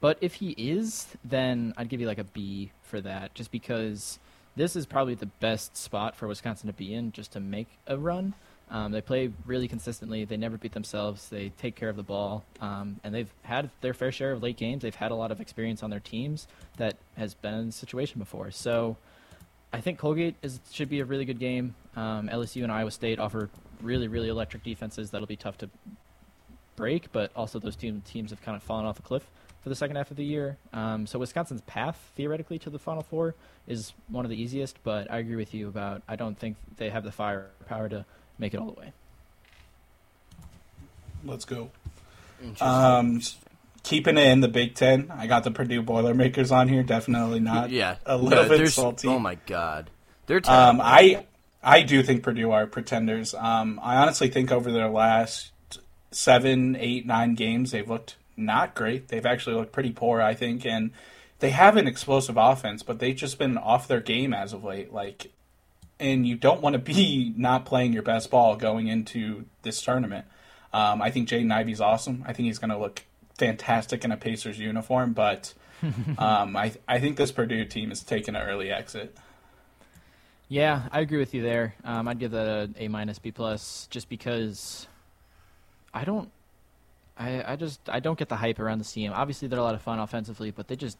[0.01, 4.19] but if he is, then I'd give you like a B for that, just because
[4.55, 7.97] this is probably the best spot for Wisconsin to be in, just to make a
[7.97, 8.33] run.
[8.71, 10.25] Um, they play really consistently.
[10.25, 11.29] They never beat themselves.
[11.29, 14.57] They take care of the ball, um, and they've had their fair share of late
[14.57, 14.83] games.
[14.83, 18.19] They've had a lot of experience on their teams that has been in the situation
[18.19, 18.51] before.
[18.51, 18.97] So.
[19.71, 21.75] I think Colgate is should be a really good game.
[21.95, 23.51] Um, LSU and Iowa State offer
[23.83, 25.69] really, really electric defenses that'll be tough to
[26.75, 29.29] break, but also those two teams have kind of fallen off a cliff
[29.61, 30.57] for the second half of the year.
[30.73, 33.35] Um, so Wisconsin's path theoretically to the Final Four
[33.67, 36.89] is one of the easiest, but I agree with you about I don't think they
[36.89, 38.05] have the firepower to
[38.37, 38.93] make it all the way.
[41.25, 41.69] Let's go.
[42.61, 43.21] Um,
[43.83, 46.83] keeping it in the Big Ten, I got the Purdue Boilermakers on here.
[46.83, 47.69] Definitely not.
[47.71, 47.95] yeah.
[48.05, 49.07] a little No, bit salty.
[49.07, 49.89] Oh my god.
[50.27, 50.79] They're Um.
[50.81, 51.25] I
[51.61, 53.33] I do think Purdue are pretenders.
[53.33, 55.51] Um, I honestly think over their last
[56.11, 59.09] seven, eight, nine games, they've looked not great.
[59.09, 60.91] They've actually looked pretty poor, I think, and
[61.39, 64.91] they have an explosive offense, but they've just been off their game as of late.
[64.93, 65.31] Like,
[65.99, 70.25] and you don't want to be not playing your best ball going into this tournament.
[70.71, 72.23] Um, I think Jaden Ivey's awesome.
[72.27, 73.03] I think he's going to look
[73.37, 75.53] fantastic in a Pacers uniform, but
[76.17, 79.17] um, I I think this Purdue team is taking an early exit.
[80.49, 81.75] Yeah, I agree with you there.
[81.83, 84.87] Um, I'd give that a A minus B plus, just because
[85.93, 86.31] I don't,
[87.19, 89.11] I I just I don't get the hype around the CM.
[89.11, 90.97] Obviously, they're a lot of fun offensively, but they just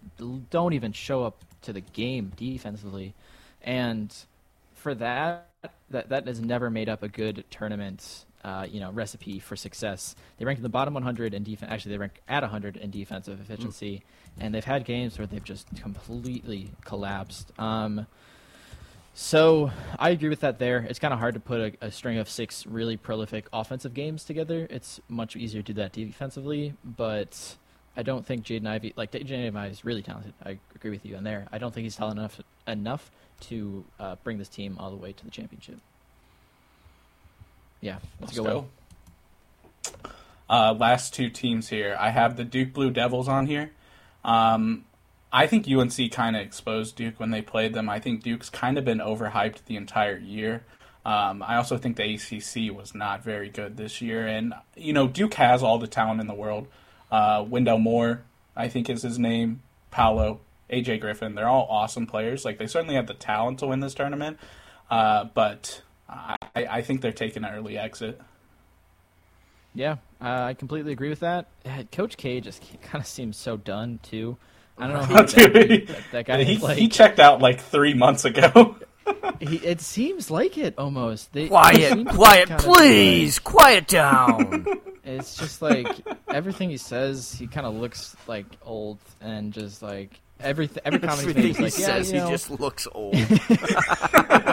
[0.50, 3.16] don't even show up to the game defensively,
[3.64, 4.14] and
[4.76, 5.48] for that,
[5.90, 8.26] that that has never made up a good tournament.
[8.42, 10.16] Uh, you know, recipe for success.
[10.38, 11.70] They rank in the bottom 100 in defense.
[11.74, 14.02] Actually, they rank at 100 in defensive efficiency,
[14.40, 17.52] and they've had games where they've just completely collapsed.
[17.60, 18.08] Um,
[19.20, 20.60] so I agree with that.
[20.60, 23.94] There, it's kind of hard to put a, a string of six really prolific offensive
[23.94, 24.66] games together.
[24.70, 27.58] It's much easier to do that defensively, but
[27.98, 30.34] I don't think Jaden Ivey, like Jaden Ivey, is really talented.
[30.42, 31.48] I agree with you on there.
[31.52, 35.12] I don't think he's talented enough enough to uh, bring this team all the way
[35.12, 35.80] to the championship.
[37.82, 38.68] Yeah, let's, go.
[40.50, 41.98] Uh, last two teams here.
[42.00, 43.72] I have the Duke Blue Devils on here.
[44.24, 44.86] Um,
[45.32, 47.90] I think UNC kind of exposed Duke when they played them.
[47.90, 50.64] I think Duke's kind of been overhyped the entire year.
[51.06, 55.08] Um, I also think the ACC was not very good this year, and you know
[55.08, 56.68] Duke has all the talent in the world.
[57.12, 58.24] Uh, Wendell Moore,
[58.56, 59.62] I think is his name.
[59.92, 62.46] Paolo, AJ Griffin, they're all awesome players.
[62.46, 64.38] Like they certainly have the talent to win this tournament,
[64.90, 68.20] uh, but I, I think they're taking an early exit.
[69.74, 71.48] Yeah, uh, I completely agree with that.
[71.66, 74.38] Uh, Coach K just kind of seems so done too.
[74.80, 76.78] I don't know how Dude, that, that guy he, like.
[76.78, 78.76] he checked out like three months ago.
[79.40, 81.34] he, it seems like it almost.
[81.34, 84.66] They, they Quiet, seem quiet, kind of, please, quiet down.
[85.04, 85.88] it's just like
[86.28, 87.32] everything he says.
[87.34, 90.82] He kind of looks like old and just like everything.
[90.86, 92.88] Every comment he's Everything made, he he's like, says, yeah, you know, he just looks
[92.92, 93.14] old.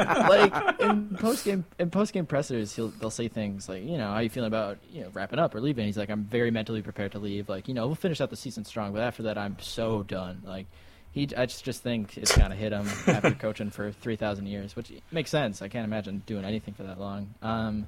[0.06, 4.12] like in post game in post game pressers, he'll they'll say things like, you know,
[4.12, 5.86] how you feeling about you know wrapping up or leaving?
[5.86, 7.48] He's like, I'm very mentally prepared to leave.
[7.48, 10.42] Like, you know, we'll finish out the season strong, but after that, I'm so done.
[10.44, 10.66] Like,
[11.12, 14.46] he, I just just think it's kind of hit him after coaching for three thousand
[14.46, 15.62] years, which makes sense.
[15.62, 17.34] I can't imagine doing anything for that long.
[17.42, 17.86] Um,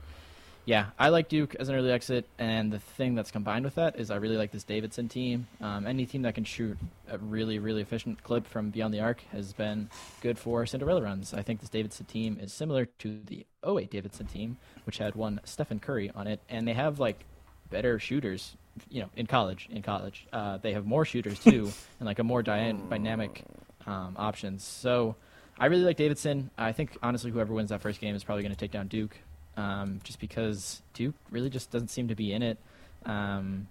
[0.68, 3.98] yeah, I like Duke as an early exit, and the thing that's combined with that
[3.98, 5.46] is I really like this Davidson team.
[5.62, 6.76] Um, any team that can shoot
[7.09, 9.88] a really, really efficient clip from beyond the arc has been
[10.20, 11.33] good for Cinderella runs.
[11.33, 15.40] I think this Davidson team is similar to the 08 Davidson team, which had one
[15.44, 17.24] Stephen Curry on it, and they have like
[17.70, 18.54] better shooters.
[18.90, 22.24] You know, in college, in college, uh, they have more shooters too, and like a
[22.24, 23.42] more dy- dynamic
[23.87, 24.64] um, options.
[24.64, 25.16] So,
[25.59, 26.50] I really like Davidson.
[26.59, 29.16] I think honestly, whoever wins that first game is probably going to take down Duke
[29.59, 32.59] um, just because Duke really just doesn't seem to be in it.
[33.05, 33.66] Um,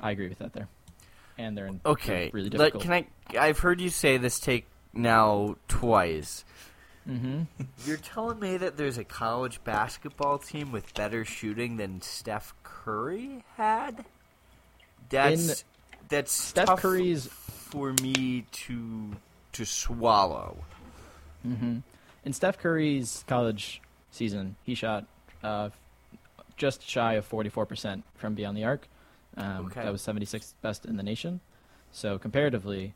[0.00, 0.68] I agree with that there,
[1.38, 2.82] and they're in Okay, really like, difficult.
[2.82, 3.06] can I?
[3.38, 6.44] I've heard you say this take now twice.
[7.06, 7.42] hmm
[7.86, 13.44] You're telling me that there's a college basketball team with better shooting than Steph Curry
[13.56, 14.04] had?
[15.10, 15.64] That's
[16.08, 19.10] that's Steph Curry's for me to
[19.52, 20.58] to swallow.
[21.42, 21.78] hmm
[22.24, 25.04] in Steph Curry's college season, he shot
[25.44, 25.70] uh,
[26.56, 28.88] just shy of 44% from beyond the arc.
[29.36, 29.82] Um, Okay.
[29.82, 31.40] That was 76th best in the nation.
[31.92, 32.94] So comparatively,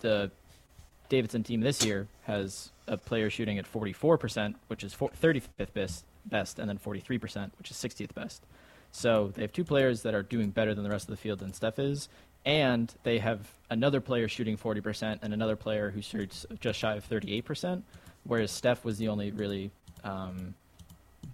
[0.00, 0.30] the
[1.08, 6.58] Davidson team this year has a player shooting at 44%, which is 35th best, best,
[6.58, 8.42] and then 43%, which is 60th best.
[8.90, 11.38] So they have two players that are doing better than the rest of the field
[11.38, 12.08] than Steph is,
[12.44, 17.08] and they have another player shooting 40% and another player who shoots just shy of
[17.08, 17.82] 38%,
[18.24, 19.70] whereas Steph was the only really
[20.04, 20.54] um,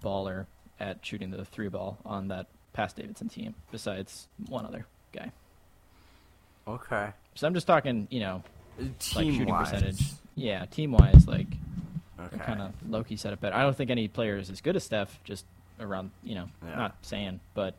[0.03, 0.47] baller
[0.81, 5.33] at shooting the three ball on that past Davidson team, besides one other guy.
[6.67, 8.43] Okay, So I'm just talking, you know,
[8.79, 9.71] like team shooting wise.
[9.71, 10.03] percentage.
[10.35, 11.47] Yeah, team wise, like
[12.21, 12.37] Okay.
[12.45, 13.57] kind of low key set it better.
[13.57, 15.19] I don't think any player is as good as Steph.
[15.25, 15.47] Just
[15.81, 16.75] around, you know, Yeah.
[16.77, 17.75] not saying, but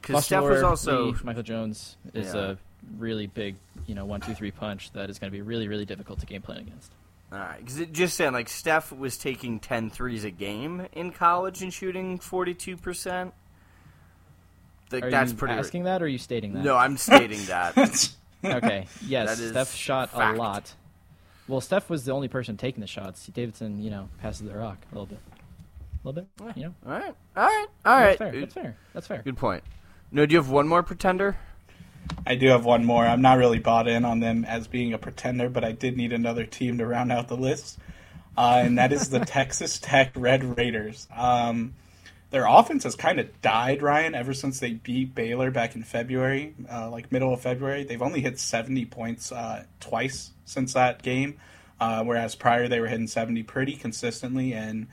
[0.00, 2.40] Because Steph was also Lee, Michael Jones is Yeah.
[2.52, 2.56] a
[2.98, 5.86] really big, you know, one two three punch that is going to be really really
[5.86, 6.92] difficult to game plan against.
[7.32, 7.58] All right.
[7.58, 11.72] Because it just saying like Steph was taking 10 threes a game in college and
[11.72, 13.34] shooting 42 percent.
[14.92, 15.54] Like Are that's you pretty.
[15.54, 16.62] asking that, or are you stating that?
[16.64, 18.10] No, I'm stating that.
[18.44, 18.86] Okay.
[19.06, 20.36] Yes, That is Steph shot fact.
[20.36, 20.74] a lot.
[21.48, 23.26] Well, Steph was the only person taking the shots.
[23.28, 25.18] Davidson, you know, passes the rock a little bit,
[26.04, 26.54] a little bit.
[26.54, 28.18] You know, all right, all right, all right.
[28.18, 28.40] that's fair.
[28.40, 28.76] That's fair.
[28.92, 29.22] That's fair.
[29.24, 29.64] Good point.
[30.12, 31.38] No, do you have one more pretender?
[32.26, 33.06] I do have one more.
[33.06, 36.12] I'm not really bought in on them as being a pretender, but I did need
[36.12, 37.78] another team to round out the list,
[38.36, 41.06] uh, and that is the Texas Tech Red Raiders.
[41.14, 41.74] Um,
[42.30, 46.54] their offense has kind of died, Ryan, ever since they beat Baylor back in February,
[46.68, 47.84] uh, like middle of February.
[47.84, 51.38] They've only hit 70 points uh, twice since that game,
[51.78, 54.88] uh, whereas prior they were hitting 70 pretty consistently, and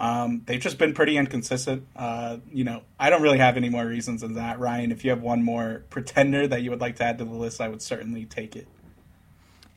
[0.00, 1.86] um, they've just been pretty inconsistent.
[1.96, 4.60] Uh, you know, I don't really have any more reasons than that.
[4.60, 7.34] Ryan, if you have one more pretender that you would like to add to the
[7.34, 8.68] list, I would certainly take it.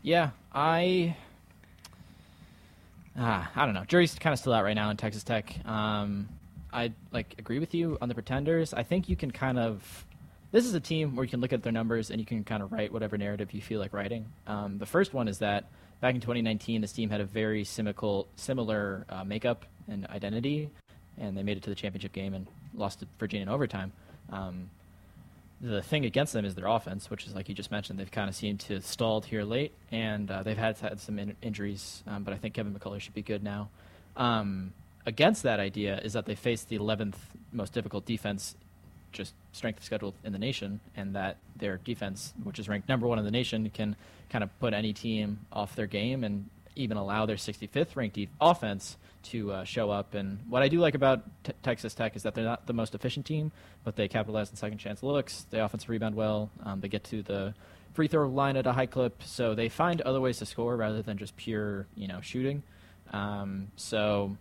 [0.04, 1.16] Yeah, I.
[3.18, 3.84] Ah, I don't know.
[3.86, 5.56] Jury's kind of still out right now in Texas Tech.
[5.66, 6.30] Um,
[6.72, 8.74] I like agree with you on the pretenders.
[8.74, 10.06] I think you can kind of.
[10.52, 12.62] This is a team where you can look at their numbers and you can kind
[12.62, 14.26] of write whatever narrative you feel like writing.
[14.48, 15.70] Um, the first one is that
[16.02, 20.70] back in 2019, this team had a very similar similar uh, makeup and identity,
[21.18, 23.92] and they made it to the championship game and lost to Virginia in overtime.
[24.32, 24.70] Um,
[25.62, 28.00] the thing against them is their offense, which is like you just mentioned.
[28.00, 31.36] They've kind of seemed to stalled here late, and uh, they've had had some in-
[31.42, 32.04] injuries.
[32.08, 33.70] Um, but I think Kevin McCullough should be good now.
[34.18, 34.74] Um,
[35.06, 37.16] against that idea is that they faced the 11th
[37.52, 38.56] most difficult defense
[39.12, 43.08] just strength of schedule in the nation, and that their defense, which is ranked number
[43.08, 43.96] one in the nation, can
[44.30, 48.30] kind of put any team off their game and even allow their 65th ranked de-
[48.40, 50.14] offense to uh, show up.
[50.14, 52.96] And what I do like about t- Texas Tech is that they're not the most
[52.96, 53.52] efficient team,
[53.84, 55.46] but they capitalize on second chance looks.
[55.50, 56.50] They offensive rebound well.
[56.64, 57.54] Um, they get to the
[57.94, 61.02] free throw line at a high clip, so they find other ways to score rather
[61.02, 62.64] than just pure, you know, shooting.
[63.12, 64.38] Um, so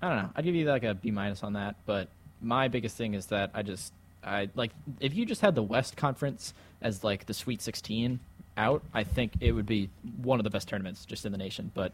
[0.00, 0.30] I don't know.
[0.36, 2.08] I'd give you like a B minus on that, but
[2.40, 3.92] my biggest thing is that I just
[4.22, 8.20] I like if you just had the West Conference as like the Sweet 16
[8.56, 9.90] out, I think it would be
[10.22, 11.70] one of the best tournaments just in the nation.
[11.74, 11.92] But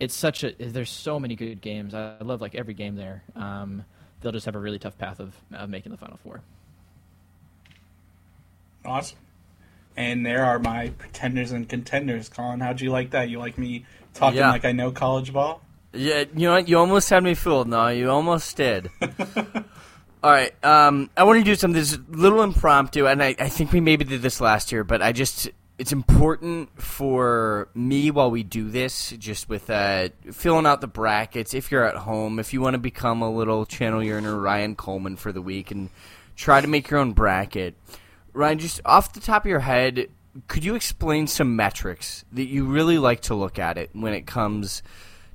[0.00, 1.94] it's such a there's so many good games.
[1.94, 3.22] I love like every game there.
[3.34, 3.84] Um,
[4.20, 6.42] they'll just have a really tough path of, of making the Final Four.
[8.84, 9.18] Awesome.
[9.96, 12.28] And there are my pretenders and contenders.
[12.28, 13.28] Colin, how'd you like that?
[13.28, 13.84] You like me
[14.14, 14.50] talking Yeah.
[14.50, 15.60] like I know college ball?
[15.92, 16.68] Yeah, you know what?
[16.68, 17.66] You almost had me fooled.
[17.66, 18.90] No, you almost did.
[20.22, 20.52] All right.
[20.64, 23.80] Um, I want to do something that's a little impromptu, and I, I think we
[23.80, 25.48] maybe did this last year, but I just
[25.78, 31.54] it's important for me while we do this, just with uh, filling out the brackets.
[31.54, 35.16] If you're at home, if you want to become a little channel yearner, Ryan Coleman
[35.16, 35.88] for the week, and
[36.34, 37.76] try to make your own bracket.
[38.32, 40.08] Ryan, just off the top of your head,
[40.48, 44.26] could you explain some metrics that you really like to look at it when it
[44.26, 44.82] comes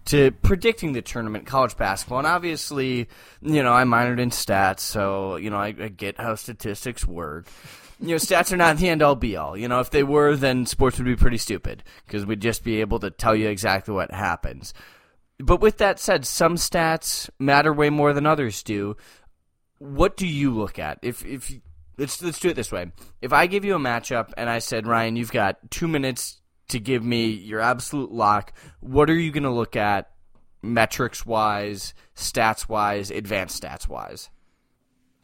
[0.06, 2.20] to predicting the tournament, college basketball?
[2.20, 3.08] And obviously,
[3.42, 7.48] you know, I minored in stats, so you know I, I get how statistics work.
[8.00, 9.58] You know, stats are not the end all be all.
[9.58, 12.82] You know, if they were, then sports would be pretty stupid because we'd just be
[12.82, 14.74] able to tell you exactly what happens.
[15.40, 18.98] But with that said, some stats matter way more than others do.
[19.80, 21.00] What do you look at?
[21.02, 21.52] If if
[21.98, 22.92] let's let's do it this way.
[23.22, 26.80] If I give you a matchup and I said, Ryan, you've got two minutes to
[26.80, 30.12] give me your absolute lock, what are you going to look at,
[30.62, 34.30] metrics wise, stats wise, advanced stats wise?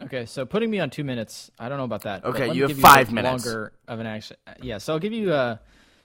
[0.01, 2.23] Okay, so putting me on two minutes, I don't know about that.
[2.23, 3.45] Okay, you have give five a minutes.
[3.45, 4.37] Longer of an action.
[4.61, 5.57] Yeah, so I'll give you uh,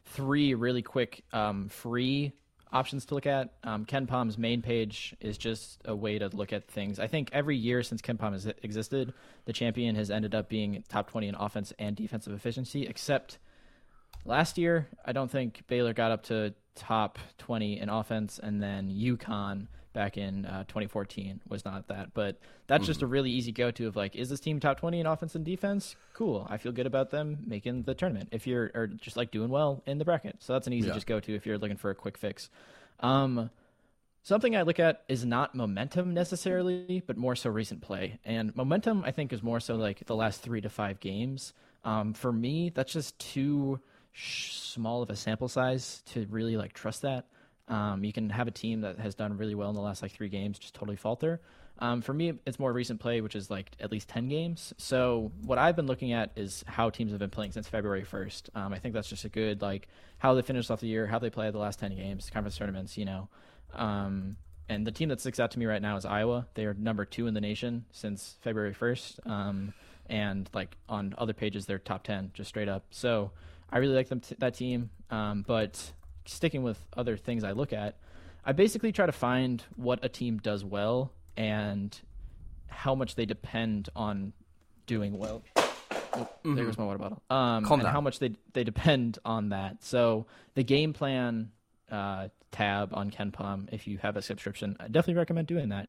[0.06, 2.32] three really quick um, free
[2.72, 3.52] options to look at.
[3.62, 6.98] Um, KenPom's main page is just a way to look at things.
[6.98, 9.14] I think every year since Ken Palm has existed,
[9.44, 13.38] the champion has ended up being top 20 in offense and defensive efficiency, except
[14.24, 18.90] last year, I don't think Baylor got up to top 20 in offense, and then
[18.90, 22.12] UConn back in uh, 2014 was not that.
[22.12, 25.00] But that's just a really easy go to of like, is this team top 20
[25.00, 25.96] in offense and defense?
[26.12, 26.46] Cool.
[26.50, 28.28] I feel good about them making the tournament.
[28.32, 30.94] If you're or just like doing well in the bracket, so that's an easy Yeah.
[30.94, 32.50] just go to if you're looking for a quick fix.
[33.00, 33.48] Um,
[34.26, 38.18] Something I look at is not momentum necessarily, but more so recent play.
[38.24, 41.52] And momentum, I think, is more so like the last three to five games.
[41.84, 43.80] Um, for me, that's just too
[44.14, 47.26] small of a sample size to really like trust that.
[47.68, 50.12] Um, you can have a team that has done really well in the last like
[50.12, 51.40] three games just totally falter.
[51.78, 54.72] Um, for me, it's more recent play, which is like at least 10 games.
[54.78, 58.50] So, what I've been looking at is how teams have been playing since February 1st.
[58.54, 59.88] Um, I think that's just a good, like,
[60.18, 62.96] how they finished off the year, how they played the last 10 games, conference tournaments,
[62.96, 63.28] you know.
[63.72, 64.36] Um,
[64.68, 66.46] and the team that sticks out to me right now is Iowa.
[66.54, 69.26] They are number two in the nation since February 1st.
[69.28, 69.74] Um,
[70.08, 72.84] and, like, on other pages, they're top 10, just straight up.
[72.90, 73.32] So,
[73.70, 74.90] I really like them t- that team.
[75.10, 75.92] Um, but
[76.26, 77.96] sticking with other things I look at,
[78.44, 81.98] I basically try to find what a team does well and
[82.68, 84.32] how much they depend on
[84.86, 85.42] doing well.
[86.16, 87.22] Oh, There goes my water bottle.
[87.30, 87.92] Um, Calm and down.
[87.92, 89.82] how much they they depend on that.
[89.82, 91.50] So the game plan
[91.90, 95.88] uh, tab on Ken KenPom, if you have a subscription, I definitely recommend doing that.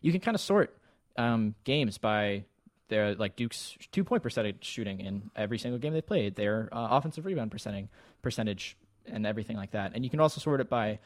[0.00, 0.76] You can kind of sort
[1.16, 2.44] um, games by
[2.88, 6.88] their like Duke's two point percentage shooting in every single game they played, their uh,
[6.90, 7.86] offensive rebound percentage
[8.20, 8.76] percentage,
[9.06, 9.92] and everything like that.
[9.94, 10.98] And you can also sort it by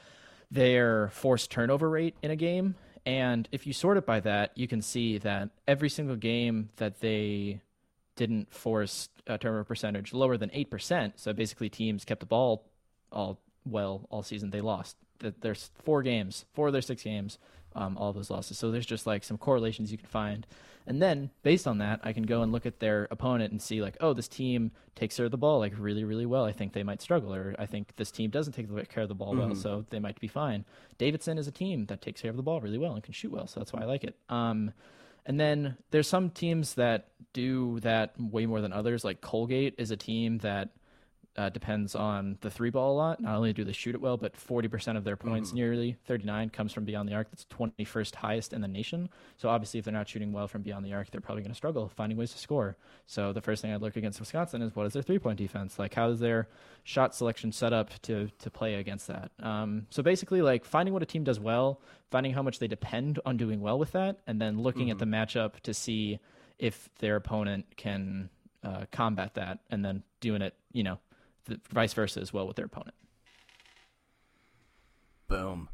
[0.50, 2.74] their forced turnover rate in a game.
[3.04, 7.00] And if you sort it by that, you can see that every single game that
[7.00, 7.60] they
[8.16, 12.64] didn't force a turnover percentage lower than 8%, so basically teams kept the ball
[13.12, 14.96] all well all season, they lost.
[15.20, 17.38] Th- There's four games, four of their six games,
[17.76, 18.58] um, all those losses.
[18.58, 20.46] So there's just like some correlations you can find.
[20.88, 23.82] And then based on that, I can go and look at their opponent and see
[23.82, 26.44] like, oh, this team takes care of the ball like really, really well.
[26.44, 29.14] I think they might struggle, or I think this team doesn't take care of the
[29.14, 30.64] ball well, so they might be fine.
[30.96, 33.32] Davidson is a team that takes care of the ball really well and can shoot
[33.32, 34.16] well, so that's why I like it.
[34.28, 34.72] Um,
[35.26, 39.04] and then there's some teams that do that way more than others.
[39.04, 40.70] Like Colgate is a team that
[41.36, 43.20] uh, depends on the three ball a lot.
[43.20, 46.72] Not only do they shoot it well, but 40% of their points, nearly 39, comes
[46.72, 47.30] from beyond the arc.
[47.30, 49.10] That's 21st highest in the nation.
[49.36, 51.56] So obviously, if they're not shooting well from beyond the arc, they're probably going to
[51.56, 52.76] struggle finding ways to score.
[53.06, 55.78] So the first thing I'd look against Wisconsin is what is their three point defense?
[55.78, 56.48] Like, how is their
[56.84, 59.30] shot selection set up to to play against that?
[59.40, 61.80] Um, so basically, like finding what a team does well,
[62.10, 65.04] finding how much they depend on doing well with that, and then looking at the
[65.04, 66.18] matchup to see
[66.58, 68.30] if their opponent can
[68.64, 70.98] uh, combat that, and then doing it, you know,
[71.46, 72.94] the, vice versa as well with their opponent.
[75.28, 75.68] Boom.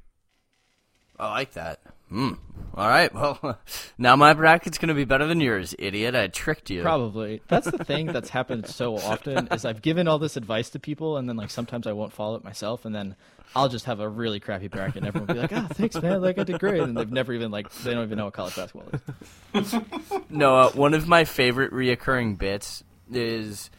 [1.18, 1.80] I like that.
[2.08, 2.32] Hmm.
[2.74, 3.12] All right.
[3.14, 3.58] Well,
[3.98, 6.14] now my bracket's going to be better than yours, idiot.
[6.14, 6.82] I tricked you.
[6.82, 7.42] Probably.
[7.48, 11.16] That's the thing that's happened so often is I've given all this advice to people,
[11.16, 13.14] and then like sometimes I won't follow it myself, and then
[13.54, 16.20] I'll just have a really crappy bracket, and everyone will be like, "Oh, thanks, man.
[16.22, 18.56] Like I did great," and they've never even like they don't even know what college
[18.56, 18.88] basketball
[19.54, 19.74] is.
[20.30, 23.70] No, uh, one of my favorite reoccurring bits is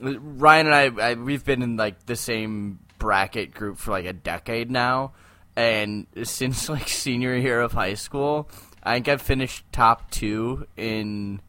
[0.00, 1.14] Ryan and I, I.
[1.14, 5.12] We've been in like the same bracket group for like a decade now,
[5.56, 8.48] and since like senior year of high school,
[8.82, 11.40] I think I've finished top two in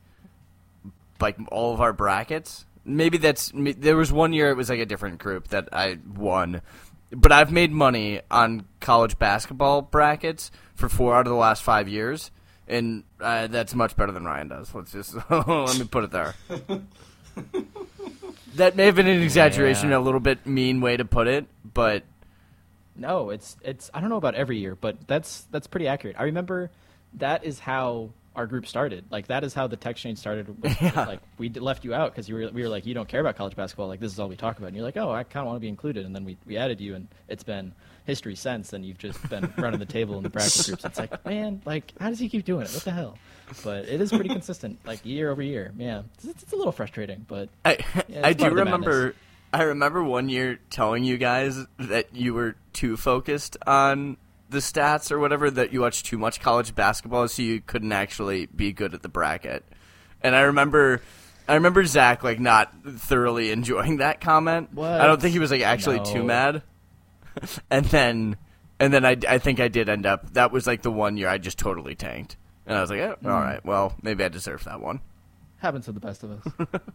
[1.19, 2.65] like all of our brackets.
[2.85, 6.61] Maybe that's there was one year it was like a different group that I won,
[7.11, 11.87] but I've made money on college basketball brackets for four out of the last five
[11.87, 12.31] years,
[12.67, 14.73] and uh, that's much better than Ryan does.
[14.73, 16.33] Let's just let me put it there.
[18.59, 19.97] that may have been an exaggeration, Yeah.
[19.97, 22.03] a little bit mean way to put it, but
[22.95, 26.15] No, it's it's I don't know about every year, but that's that's pretty accurate.
[26.19, 26.69] I remember
[27.15, 29.05] that is how our group started.
[29.09, 30.61] Like that is how the text chain started.
[30.61, 31.05] With, Yeah.
[31.05, 33.35] Like we left you out because you were we were like you don't care about
[33.35, 33.87] college basketball.
[33.87, 34.67] Like this is all we talk about.
[34.67, 36.05] And you're like oh I kind of want to be included.
[36.05, 37.73] And then we we added you, and it's been
[38.09, 38.73] history since.
[38.73, 40.83] And you've just been running the table in the practice groups.
[40.83, 42.73] It's like man, like how does he keep doing it?
[42.73, 43.17] What the hell?
[43.63, 45.71] But it is pretty consistent, like year over year.
[45.77, 49.15] Yeah, it's, it's a little frustrating, but I Yeah, I do part of the remember.
[49.51, 54.17] I remember one year telling you guys that you were too focused on
[54.49, 58.47] the stats or whatever that you watched too much college basketball, so you couldn't actually
[58.47, 59.63] be good at the bracket.
[60.21, 61.01] And I remember,
[61.47, 64.73] I remember Zach like not thoroughly enjoying that comment.
[64.73, 65.01] What?
[65.01, 66.61] I don't think he was like actually too mad.
[67.69, 68.37] and then,
[68.79, 70.33] and then I, I think I did end up.
[70.33, 73.15] That was like the one year I just totally tanked, and I was like, oh,
[73.23, 73.31] Mm.
[73.31, 75.01] all right, well maybe I deserve that one.
[75.57, 76.81] happens to the best of us.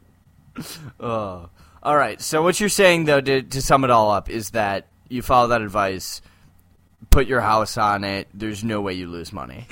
[1.01, 1.49] Oh.
[1.83, 2.21] All right.
[2.21, 5.49] So what you're saying, though, to, to sum it all up, is that you follow
[5.49, 6.23] that advice,
[7.11, 8.29] put your house on it.
[8.33, 9.67] There's no way you lose money.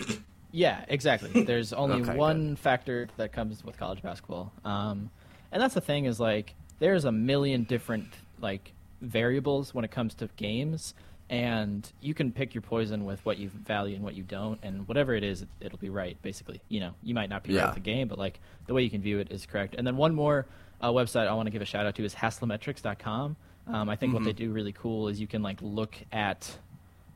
[0.51, 1.45] Yeah, exactly.
[1.45, 5.11] There's only Okay, one factor that comes with college basketball, um,
[5.51, 8.09] and that's the thing is like there's a million different
[8.41, 10.95] like variables when it comes to games,
[11.29, 14.87] and you can pick your poison with what you value and what you don't, and
[14.89, 16.17] whatever it is, it, it'll be right.
[16.23, 18.83] Basically, you know, you might not be right with the game, but like the way
[18.83, 19.75] you can view it is correct.
[19.77, 20.47] And then one more
[20.81, 23.37] uh, website I want to give a shout out to is Haslametrics.com.
[23.69, 26.59] Um, I think what they do really cool is you can like look at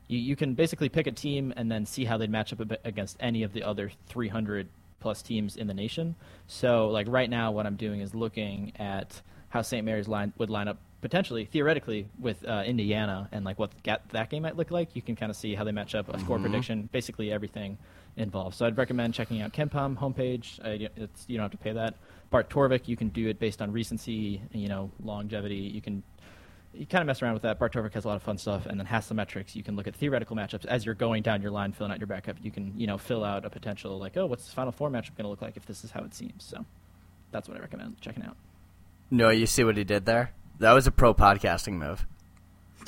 [0.07, 3.17] you, you can basically pick a team and then see how they'd match up against
[3.19, 4.67] any of the other 300
[4.99, 6.15] plus teams in the nation.
[6.47, 9.85] So, like right now, what I'm doing is looking at how St.
[9.85, 10.77] Mary's line would line up
[11.07, 13.71] potentially, theoretically, with uh, Indiana and like what
[14.11, 14.93] that game might look like.
[14.93, 17.77] You can kind of see how they match up, a score prediction, basically everything
[18.17, 18.57] involved.
[18.57, 20.59] So, I'd recommend checking out KenPom homepage.
[20.97, 21.95] It's, you don't have to pay that.
[22.29, 25.55] Bart Torvik, you can do it based on recency, you know, longevity.
[25.55, 26.03] You can
[26.73, 27.57] you kind of mess around with that.
[27.59, 29.55] Bart Torvik has a lot of fun stuff, and then Haslametrics.
[29.55, 32.07] You can look at theoretical matchups as you're going down your line, filling out your
[32.07, 32.37] backup.
[32.41, 35.15] You can, you know, fill out a potential like, oh, what's this Final Four matchup
[35.15, 36.43] going to look like if this is how it seems.
[36.43, 36.65] So
[37.31, 38.37] that's what I recommend checking out.
[39.09, 40.33] No, you see what he did there?
[40.59, 42.05] That was a pro podcasting move.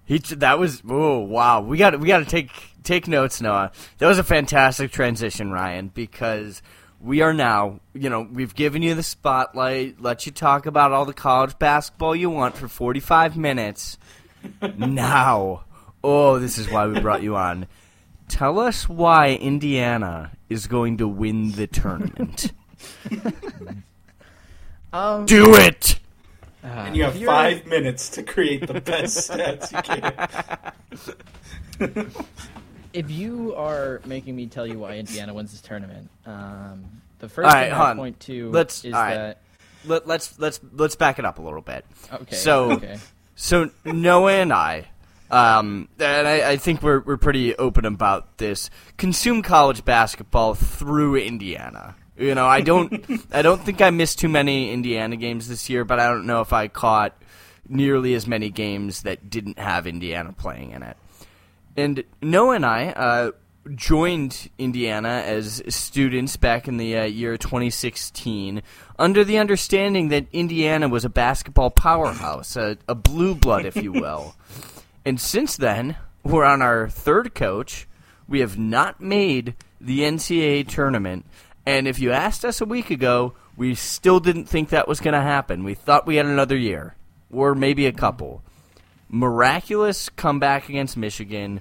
[0.05, 1.61] He that was oh wow.
[1.61, 2.51] We got we got to take
[2.83, 3.73] take notes Noah.
[3.99, 6.61] That was a fantastic transition Ryan because
[7.01, 11.05] we are now you know we've given you the spotlight let you talk about all
[11.05, 13.99] the college basketball you want for 45 minutes.
[14.77, 15.65] Now
[16.03, 17.69] oh this is why we brought you on.
[18.27, 22.53] Tell us why Indiana is going to win the tournament.
[24.95, 25.99] Um, do it
[26.63, 29.83] And you have five minutes to create the best stats you
[31.89, 32.07] can.
[32.93, 36.85] If you are making me tell you why Indiana wins this tournament, um,
[37.21, 37.97] the first All right, thing I on.
[37.97, 39.15] point to Let's- is all right.
[39.15, 39.39] that
[39.87, 42.37] Let, let's let's let's back it up a little bit okay.
[42.37, 42.99] So- okay.
[43.35, 44.89] So Noah and I,
[45.31, 48.69] um, and I, I think we're we're pretty open about this.
[48.99, 51.97] Consume college basketball through Indiana.
[52.23, 55.85] You know, I don't I don't think I missed too many Indiana games this year,
[55.85, 57.21] but I don't know if I caught
[57.69, 60.97] nearly as many games that didn't have Indiana playing in it.
[61.77, 63.31] And Noah and I uh,
[63.75, 68.63] joined Indiana as students back in the uh, year 2016
[69.01, 73.91] under the understanding that Indiana was a basketball powerhouse, a, a blue blood, if you
[73.93, 74.37] will.
[75.05, 77.89] and since then, we're on our third coach.
[78.29, 81.27] We have not made the NCAA tournament.
[81.65, 85.15] And if you asked us a week ago, we still didn't think that was going
[85.15, 85.65] to happen.
[85.65, 86.97] We thought we had another year,
[87.31, 88.43] or maybe a couple
[89.13, 91.61] miraculous comeback against Michigan,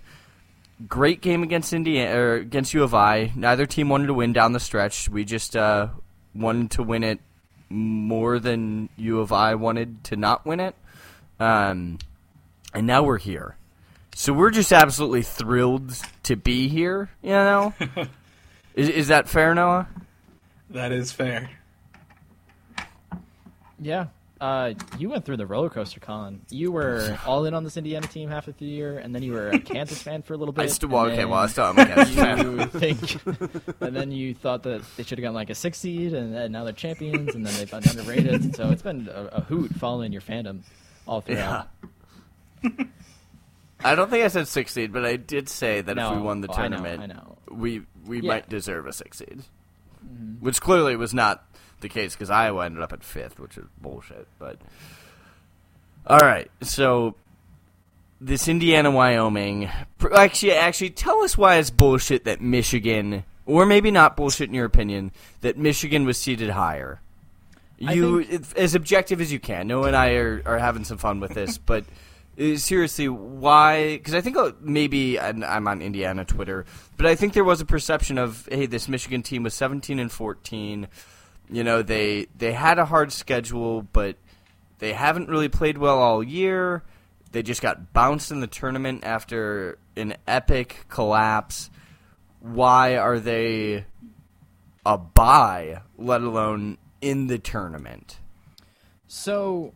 [0.88, 3.32] great game against Indiana or against U of I.
[3.36, 5.10] Neither team wanted to win down the stretch.
[5.10, 5.90] We just uh,
[6.34, 7.20] wanted to win it
[7.70, 10.76] more than U of I wanted to not win it.
[11.40, 12.00] Um,
[12.74, 13.58] and now we're here.
[14.16, 15.94] So we're just absolutely thrilled
[16.24, 17.74] to be here, you know?
[18.76, 19.88] is, is that fair, Noah?
[20.70, 21.50] That is fair.
[23.80, 24.08] Yeah.
[24.42, 26.42] Uh, you went through the roller coaster, Colin.
[26.50, 29.34] You were all in on this Indiana team half of the year, and then you
[29.34, 30.64] were a Kansas fan for a little bit.
[30.64, 32.60] I still, and well, okay, then well, I still am a Kansas fan.
[32.60, 36.14] you think, and then you thought that they should have gotten like a six seed,
[36.14, 38.56] and, and now they're champions, and then they've been underrated.
[38.56, 40.62] So it's been a, a hoot following your fandom
[41.08, 41.70] all throughout.
[43.84, 46.22] I don't think I said six seed, but I did say that No, if we
[46.24, 47.31] won the oh, I know, tournament, I know.
[47.54, 48.20] We we Yeah.
[48.22, 48.28] Mm-hmm.
[48.28, 49.44] might deserve a six seed,
[50.40, 51.44] which clearly was not
[51.82, 54.28] the case because Iowa ended up at fifth, which is bullshit.
[54.40, 54.58] But
[56.08, 57.16] all right, so
[58.20, 59.70] this Indiana Wyoming,
[60.16, 64.66] actually, actually, tell us why it's bullshit that Michigan, or maybe not bullshit in your
[64.66, 67.02] opinion, that Michigan was seated higher.
[67.78, 69.68] You, think- as objective as you can.
[69.68, 71.84] No and I are, are having some fun with this, but
[72.38, 73.98] seriously, why?
[73.98, 76.66] Because I think uh, maybe and I'm on Indiana Twitter,
[76.98, 80.12] but I think there was a perception of hey, this Michigan team was 17 and
[80.12, 80.88] 14.
[81.50, 84.16] You know, they they had a hard schedule, but
[84.80, 86.84] they haven't really played well all year.
[87.32, 91.70] They just got bounced in the tournament after an epic collapse.
[92.40, 93.86] Why are they
[94.86, 98.18] a bye, let alone in the tournament?
[99.08, 99.74] So,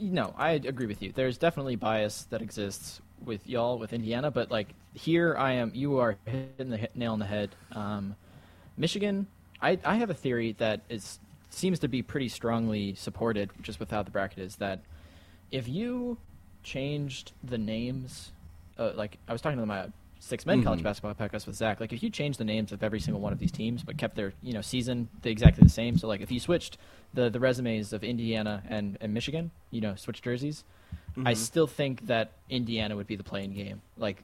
[0.00, 1.12] no, I agree with you.
[1.12, 5.72] There's definitely bias that exists with y'all with Indiana, but like here, I am.
[5.74, 7.50] You are hitting the nail on the head.
[7.72, 8.16] Um,
[8.76, 9.26] Michigan,
[9.60, 11.18] I I have a theory that is
[11.50, 14.56] seems to be pretty strongly supported, just with how the bracket is.
[14.56, 14.80] That
[15.50, 16.18] if you
[16.62, 18.32] changed the names,
[18.78, 19.86] uh, like I was talking to my
[20.22, 20.84] six men college mm-hmm.
[20.84, 21.80] basketball podcast with Zach.
[21.80, 24.14] Like if you change the names of every single one of these teams, but kept
[24.14, 25.98] their you know season the, exactly the same.
[25.98, 26.78] So like if you switched
[27.12, 30.62] the the resumes of Indiana and, and Michigan, you know, switch jerseys,
[31.16, 31.34] I mm-hmm.
[31.34, 33.82] still think that Indiana would be the play-in game.
[33.98, 34.22] Like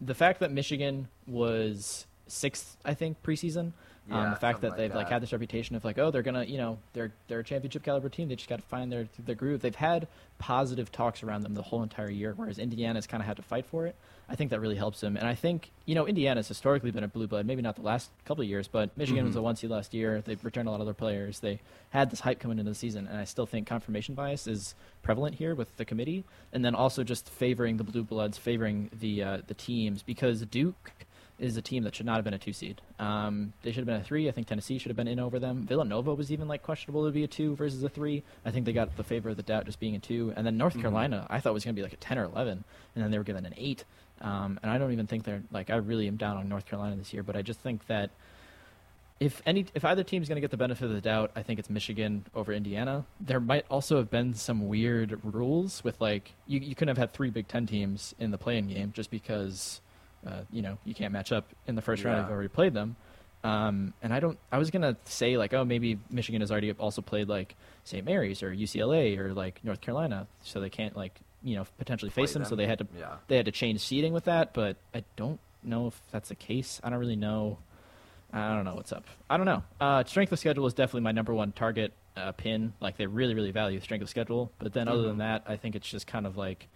[0.00, 3.72] the fact that Michigan was sixth, I think preseason.
[4.10, 6.44] Um, the fact that like they've like had this reputation of like, oh, they're gonna,
[6.44, 8.28] you know, they're they're a championship caliber team.
[8.28, 9.62] They just got to find their their groove.
[9.62, 13.36] They've had positive talks around them the whole entire year, whereas Indiana's kind of had
[13.36, 13.94] to fight for it.
[14.28, 17.08] I think that really helps them, and I think you know Indiana's historically been a
[17.08, 17.46] blue blood.
[17.46, 20.22] Maybe not the last couple of years, but Michigan was a one seed last year.
[20.22, 21.40] They've returned a lot of their players.
[21.40, 24.74] They had this hype coming into the season, and I still think confirmation bias is
[25.02, 29.22] prevalent here with the committee, and then also just favoring the blue bloods, favoring the
[29.22, 30.92] uh, the teams because Duke
[31.38, 32.80] is a team that should not have been a two seed.
[32.98, 34.28] Um, they should have been a three.
[34.28, 35.66] I think Tennessee should have been in over them.
[35.66, 38.22] Villanova was even like questionable to be a two versus a three.
[38.44, 40.32] I think they got the favor of the doubt just being a two.
[40.36, 42.64] And then North Carolina, I thought was going to be like a ten or eleven,
[42.94, 43.84] and then they were given an eight.
[44.20, 46.96] Um, and I don't even think they're like I really am down on North Carolina
[46.96, 48.10] this year, but I just think that
[49.20, 51.58] if any if either team's going to get the benefit of the doubt, I think
[51.58, 53.04] it's Michigan over Indiana.
[53.20, 57.12] There might also have been some weird rules with like you you couldn't have had
[57.12, 59.80] three Big Ten teams in the play-in game just because
[60.26, 62.16] uh, you know you can't match up in the first round.
[62.18, 62.22] Yeah.
[62.24, 62.96] You've already played them.
[63.42, 64.38] Um, and I don't.
[64.50, 67.54] I was gonna say like, oh, maybe Michigan has already also played like
[67.84, 68.04] St.
[68.04, 72.32] Mary's or UCLA or like North Carolina, so they can't like you know potentially face
[72.32, 72.48] Play them.
[72.48, 73.16] So they had to Yeah.
[73.28, 74.54] they had to change seating with that.
[74.54, 76.80] But I don't know if that's the case.
[76.82, 77.58] I don't really know.
[78.32, 79.04] I don't know what's up.
[79.30, 79.62] I don't know.
[79.80, 82.72] Uh, strength of schedule is definitely my number one target uh, pin.
[82.80, 84.50] Like they really, really value strength of schedule.
[84.58, 86.66] But then other than that, I think it's just kind of like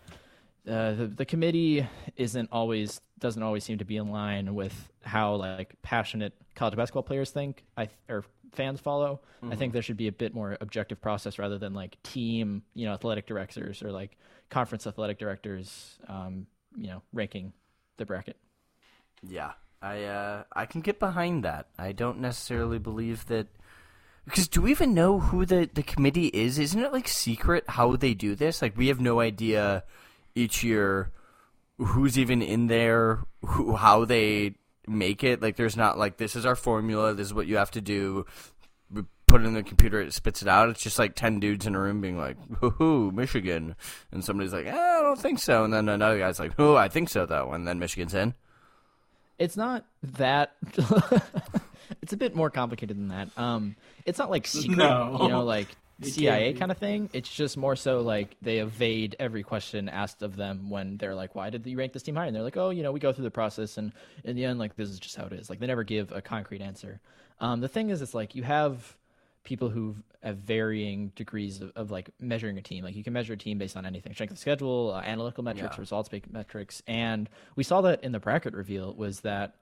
[0.67, 1.87] uh, the the committee
[2.17, 7.03] isn't always doesn't always seem to be in line with how like passionate college basketball
[7.03, 9.21] players think I th- or fans follow.
[9.43, 12.87] I think there should be a bit more objective process rather than like team you
[12.87, 14.17] know athletic directors or like
[14.51, 16.47] conference athletic directors um,
[16.77, 17.53] you know ranking
[17.97, 18.37] the bracket.
[19.27, 21.69] Yeah, I uh, I can get behind that.
[21.79, 23.47] I don't necessarily believe that
[24.25, 26.59] because do we even know who the the committee is?
[26.59, 28.61] Isn't it like secret how they do this?
[28.61, 29.85] Like we have no idea
[30.39, 31.11] each year
[31.79, 34.55] who's even in there, who how they
[34.87, 35.43] make it.
[35.43, 37.15] Like there's not like this is our formula.
[37.15, 38.25] This is what you have to do.
[38.93, 40.71] We Put it in the computer, it spits it out.
[40.71, 43.77] It's just like ten dudes in a room being like, "Hoo Michigan,"
[44.11, 46.89] and somebody's like, eh, "I don't think so," and then another guy's like, "Oh, I
[46.89, 48.33] think so though," and then Michigan's in.
[49.39, 50.57] It's not that.
[52.03, 53.29] it's a bit more complicated than that.
[53.37, 53.77] Um,
[54.07, 55.19] it's not like secret, No.
[55.23, 57.11] you know, like It CIA kind of thing.
[57.13, 61.35] It's just more so like they evade every question asked of them when they're like,
[61.35, 63.13] "Why did you rank this team higher?" And they're like, "Oh, you know, we go
[63.13, 63.93] through the process, and
[64.25, 66.23] in the end, like this is just how it is." Like they never give a
[66.23, 67.01] concrete answer.
[67.41, 68.97] Um, the thing is, it's like you have
[69.45, 72.85] people who have varying degrees of, of, like measuring a team.
[72.85, 75.77] Like you can measure a team based on anything: strength of schedule, uh, analytical metrics,
[75.77, 75.81] yeah.
[75.81, 76.83] results-based metrics.
[76.87, 79.57] And we saw that in the bracket reveal was that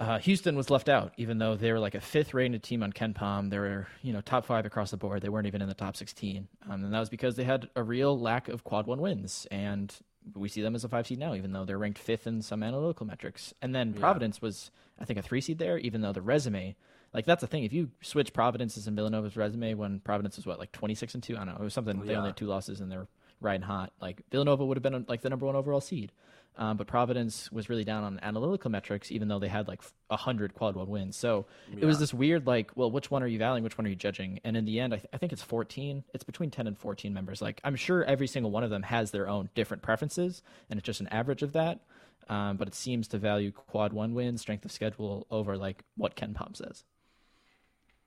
[0.00, 2.90] uh, Houston was left out, even though they were like a fifth rated team on
[2.90, 3.50] KenPom.
[3.50, 5.20] They were, you know, top five across the board.
[5.20, 6.48] They weren't even in the top 16.
[6.70, 9.46] Um, and that was because they had a real lack of quad one wins.
[9.50, 9.94] And
[10.34, 12.62] we see them as a five seed now, even though they're ranked fifth in some
[12.62, 13.52] analytical metrics.
[13.60, 14.46] And then Providence yeah.
[14.46, 16.76] was, I think, a three seed there, even though the resume,
[17.12, 17.64] like that's the thing.
[17.64, 21.36] If you switch Providence's and Villanova's resume when Providence was what, like 26 and two?
[21.36, 21.60] I don't know.
[21.60, 22.04] It was something, yeah.
[22.06, 23.06] they only had two losses and they're
[23.42, 23.92] riding hot.
[24.00, 26.10] Like Villanova would have been like the number one overall seed.
[26.56, 29.80] Um, but Providence was really down on analytical metrics, even though they had like
[30.10, 31.16] hundred quad one wins.
[31.16, 31.78] So yeah.
[31.80, 33.64] it was this weird, like, well, which one are you valuing?
[33.64, 34.40] Which one are you judging?
[34.44, 36.04] And in the end, I, th- I, think it's fourteen.
[36.12, 37.40] It's between ten and fourteen members.
[37.40, 40.86] Like, I'm sure every single one of them has their own different preferences, and it's
[40.86, 41.80] just an average of that.
[42.28, 46.14] Um, but it seems to value quad one wins, strength of schedule over like what
[46.14, 46.84] KenPom says.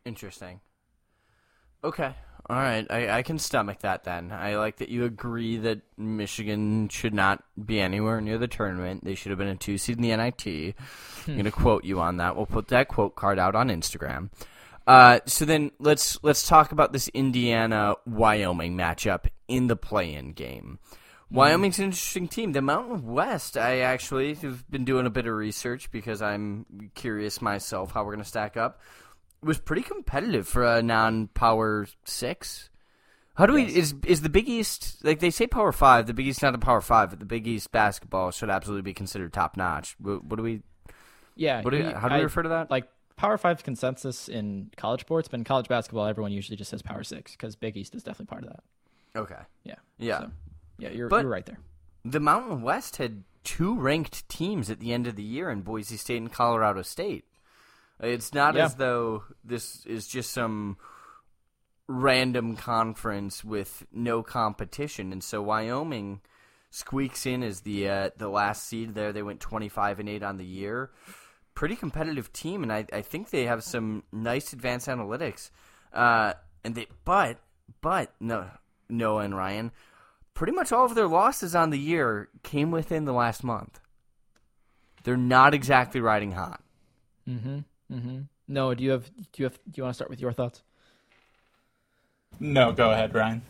[0.06, 0.60] Interesting.
[1.84, 2.14] Okay.
[2.50, 2.86] All right.
[2.90, 4.32] I, I can stomach that then.
[4.32, 9.06] I like that you agree that Michigan should not be anywhere near the tournament.
[9.06, 10.76] They should have been a two seed in the NIT.
[11.28, 12.36] I'm going to quote you on that.
[12.36, 14.30] We'll put that quote card out on Instagram.
[14.86, 20.80] Uh, so then let's let's talk about this Indiana Wyoming matchup in the play-in game.
[21.34, 21.36] Mm-hmm.
[21.36, 22.52] Wyoming's an interesting team.
[22.52, 27.42] The Mountain West, I actually have been doing a bit of research because I'm curious
[27.42, 28.82] myself how we're going to stack up
[29.44, 32.70] was pretty competitive for a non-power six.
[33.36, 33.74] How do yes.
[33.74, 36.06] we is is the Big East like they say Power Five?
[36.06, 38.94] The Big East not the Power Five, but the Big East basketball should absolutely be
[38.94, 39.96] considered top notch.
[40.00, 40.62] What, what, do we?
[41.36, 42.70] Yeah, what do we, how do we I, refer to that?
[42.70, 46.84] Like Power Five consensus in college sports, but in college basketball, everyone usually just says
[46.84, 49.20] Power Six because Big East is definitely part of that.
[49.20, 49.42] Okay.
[49.64, 49.76] Yeah.
[49.98, 50.20] Yeah.
[50.20, 50.32] So,
[50.78, 51.60] yeah, you're but you're right there.
[52.06, 55.98] The Mountain West had two ranked teams at the end of the year in Boise
[55.98, 57.26] State and Colorado State.
[58.04, 58.66] It's not yeah.
[58.66, 60.78] as though this is just some
[61.88, 66.22] random conference with no competition, and so Wyoming
[66.70, 69.14] squeaks in as the uh, the last seed there.
[69.14, 70.92] They went twenty five and eight on the year.
[71.56, 75.52] Pretty competitive team, and I, I think they have some nice advanced analytics.
[75.94, 76.34] Uh,
[76.64, 77.38] and they but
[77.82, 78.50] but no
[78.90, 79.72] Noah and Ryan,
[80.34, 83.80] pretty much all of their losses on the year came within the last month.
[85.04, 86.64] They're not exactly riding hot.
[87.28, 87.60] Mm-hmm.
[87.94, 88.20] Mm-hmm.
[88.48, 90.64] No, do you have do you have do you want to start with your thoughts?
[92.40, 93.42] No, go ahead, Ryan.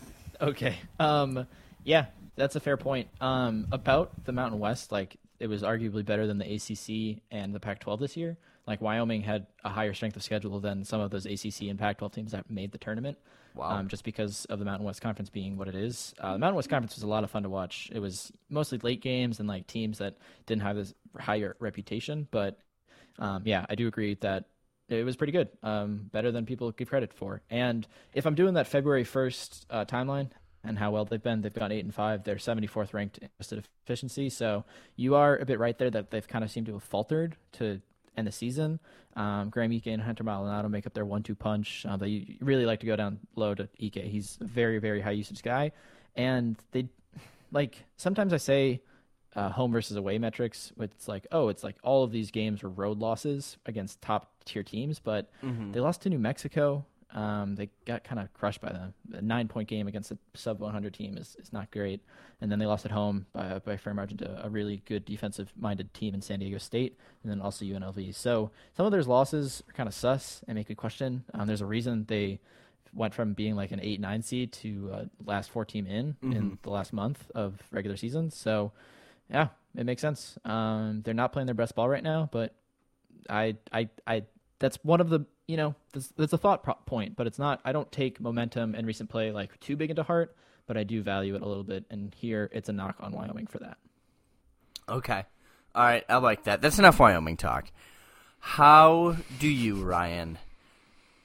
[0.41, 0.75] Okay.
[0.99, 1.47] Um,
[1.83, 3.07] yeah, that's a fair point.
[3.21, 7.59] Um, about the Mountain West, like it was arguably better than the ACC and the
[7.59, 8.37] Pac-12 this year.
[8.65, 12.13] Like Wyoming had a higher strength of schedule than some of those ACC and Pac-12
[12.13, 13.17] teams that made the tournament.
[13.55, 13.71] Wow.
[13.71, 16.13] Um, just because of the Mountain West Conference being what it is.
[16.19, 17.89] Uh, the Mountain West Conference was a lot of fun to watch.
[17.93, 20.17] It was mostly late games and like teams that
[20.47, 22.57] didn't have this higher reputation, but
[23.19, 24.45] um, yeah, I do agree that
[24.89, 27.41] it was pretty good, um, better than people give credit for.
[27.49, 30.29] And if I'm doing that February 1st uh, timeline
[30.63, 32.23] and how well they've been, they've gone eight and five.
[32.23, 34.29] They're 74th ranked in adjusted efficiency.
[34.29, 37.35] So you are a bit right there that they've kind of seemed to have faltered
[37.53, 37.81] to
[38.17, 38.79] end the season.
[39.15, 41.85] Um, Graham Ike and Hunter Maldonado make up their one-two punch.
[41.87, 43.95] Uh, they really like to go down low to Ike.
[43.95, 45.71] He's a very, very high usage guy,
[46.15, 46.89] and they
[47.51, 48.81] like sometimes I say
[49.35, 50.71] uh, home versus away metrics.
[50.79, 54.63] It's like, oh, it's like all of these games were road losses against top tier
[54.63, 55.71] teams, but mm-hmm.
[55.71, 56.85] they lost to New Mexico.
[57.13, 58.93] Um, they got kind of crushed by them.
[59.13, 62.01] A nine point game against a sub 100 team is, is not great.
[62.41, 65.51] And then they lost at home by, by fair margin to a really good defensive
[65.55, 68.15] minded team in San Diego State, and then also UNLV.
[68.15, 71.23] So some of those losses are kind of sus and make a question.
[71.33, 72.39] Um, there's a reason they
[72.93, 76.33] went from being like an 8 9 seed to uh, last four team in mm-hmm.
[76.33, 78.31] in the last month of regular season.
[78.31, 78.71] So
[79.29, 80.37] yeah, it makes sense.
[80.45, 82.55] Um, they're not playing their best ball right now, but
[83.29, 84.23] I, I, I.
[84.59, 87.61] That's one of the you know that's, that's a thought point, but it's not.
[87.65, 90.35] I don't take momentum and recent play like too big into heart,
[90.67, 91.85] but I do value it a little bit.
[91.89, 93.77] And here, it's a knock on Wyoming for that.
[94.87, 95.23] Okay,
[95.75, 96.61] all right, I like that.
[96.61, 97.71] That's enough Wyoming talk.
[98.39, 100.37] How do you, Ryan,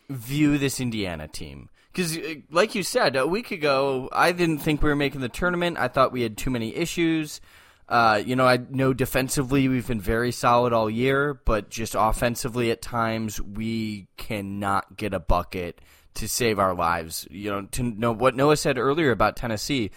[0.08, 1.68] view this Indiana team?
[1.92, 5.28] Because, uh, like you said, a week ago, I didn't think we were making the
[5.28, 5.78] tournament.
[5.78, 7.40] I thought we had too many issues.
[7.88, 12.70] Uh, you know, I know defensively we've been very solid all year, but just offensively
[12.70, 15.80] at times we cannot get a bucket
[16.14, 17.26] to save our lives.
[17.30, 19.90] You know, to know what Noah said earlier about Tennessee,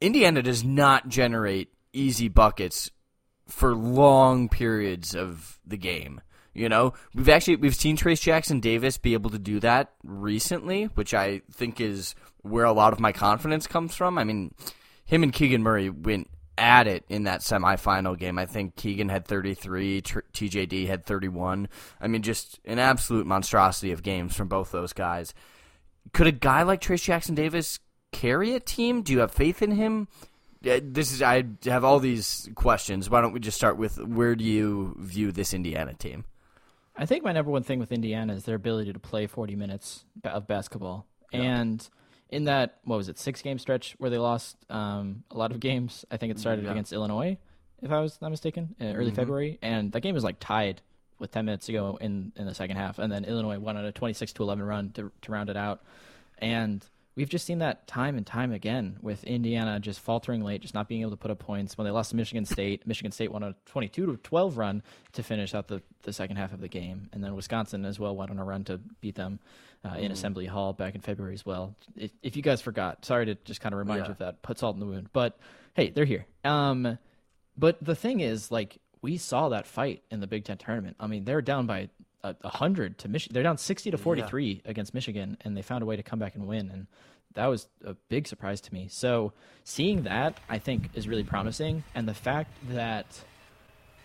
[0.00, 2.90] Indiana does not generate easy buckets
[3.46, 6.20] for long periods of the game.
[6.54, 10.84] You know, we've actually we've seen Trayce Jackson Davis be able to do that recently,
[10.86, 14.18] which I think is where a lot of my confidence comes from.
[14.18, 14.52] I mean,
[15.04, 16.28] him and Keegan Murray went
[16.60, 18.38] at it in that semifinal game.
[18.38, 21.68] I think Keegan had 33, Tr- TJD had 31.
[22.00, 25.34] I mean, just an absolute monstrosity of games from both those guys.
[26.12, 27.80] Could a guy like Trayce Jackson Davis
[28.12, 29.02] carry a team?
[29.02, 30.08] Do you have faith in him?
[30.64, 33.08] Uh, this is I have all these questions.
[33.08, 36.24] Why don't we just start with where do you view this Indiana team?
[36.96, 40.04] I think my number one thing with Indiana is their ability to play 40 minutes
[40.22, 41.06] of basketball.
[41.32, 41.40] Yeah.
[41.40, 41.88] And
[42.30, 45.60] in that, what was it, six game stretch where they lost um, a lot of
[45.60, 46.70] games, I think it started yeah.
[46.70, 47.36] against Illinois,
[47.82, 49.14] if I was not mistaken, early mm-hmm.
[49.14, 49.58] February.
[49.62, 50.80] And that game was like tied
[51.18, 52.98] with 10 minutes to go in, in the second half.
[52.98, 55.82] And then Illinois won on a 26 to 11 run to, to round it out.
[56.38, 60.74] And we've just seen that time and time again with Indiana just faltering late, just
[60.74, 61.76] not being able to put up points.
[61.76, 65.22] When they lost to Michigan State, Michigan State won a 22 to 12 run to
[65.22, 68.30] finish out the, the second half of the game, and then Wisconsin as well went
[68.30, 69.40] on a run to beat them
[69.84, 70.12] uh, in mm.
[70.12, 71.74] Assembly Hall back in February as well.
[71.96, 74.06] If, if, you guys forgot, sorry to just kind of remind yeah.
[74.06, 74.42] you of that.
[74.42, 75.38] Put salt in the wound, but
[75.74, 76.26] hey, they're here.
[76.44, 76.98] Um,
[77.56, 80.96] but the thing is, like we saw that fight in the Big Ten tournament.
[81.00, 81.88] I mean, they're down by
[82.22, 83.34] a, hundred to Michigan.
[83.34, 84.70] They're down sixty to forty three yeah.
[84.70, 86.70] against Michigan, and they found a way to come back and win.
[86.70, 86.86] And
[87.34, 88.88] that was a big surprise to me.
[88.90, 89.32] So
[89.64, 91.84] seeing that, I think, is really promising.
[91.94, 93.06] And the fact that,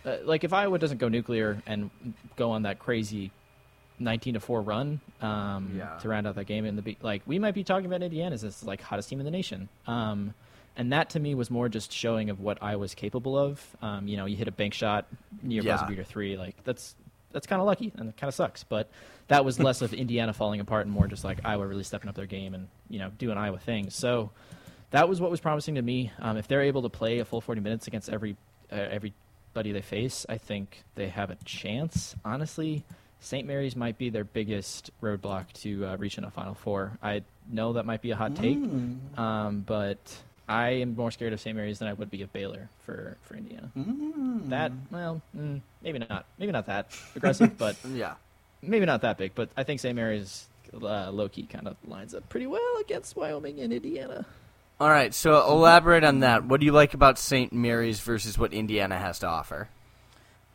[0.05, 1.89] uh, like, if Iowa doesn't go nuclear and
[2.35, 3.31] go on that crazy
[3.99, 5.97] 19 to 4 run um, yeah.
[5.99, 8.41] to round out that game And the like we might be talking about Indiana as
[8.41, 9.69] this like hottest team in the nation.
[9.87, 10.33] Um,
[10.77, 13.65] and that to me was more just showing of what I was capable of.
[13.81, 15.05] Um, you know, you hit a bank shot
[15.41, 15.73] near yeah.
[15.73, 16.95] buzzer beater three, like that's
[17.31, 18.63] that's kind of lucky and it kind of sucks.
[18.63, 18.89] But
[19.27, 22.15] that was less of Indiana falling apart and more just like Iowa really stepping up
[22.15, 23.95] their game and you know doing Iowa things.
[23.95, 24.31] So
[24.91, 26.11] that was what was promising to me.
[26.19, 28.35] Um, if they're able to play a full 40 minutes against every
[28.71, 32.15] uh, everybody they face, I think they have a chance.
[32.23, 32.83] Honestly,
[33.25, 33.47] St.
[33.47, 36.97] Mary's might be their biggest roadblock to uh, reaching a Final Four.
[37.01, 39.17] I know that might be a hot take, mm.
[39.17, 39.97] um, but
[40.47, 41.55] I am more scared of St.
[41.55, 43.71] Mary's than I would be of Baylor for, for Indiana.
[43.75, 44.49] Mm.
[44.49, 48.13] That well, mm, maybe not, maybe not that aggressive, but yeah,
[48.61, 49.33] maybe not that big.
[49.33, 49.95] But I think St.
[49.95, 54.27] Mary's uh, low key kind of lines up pretty well against Wyoming and Indiana.
[54.79, 56.45] All right, so elaborate on that.
[56.45, 57.51] What do you like about St.
[57.51, 59.69] Mary's versus what Indiana has to offer?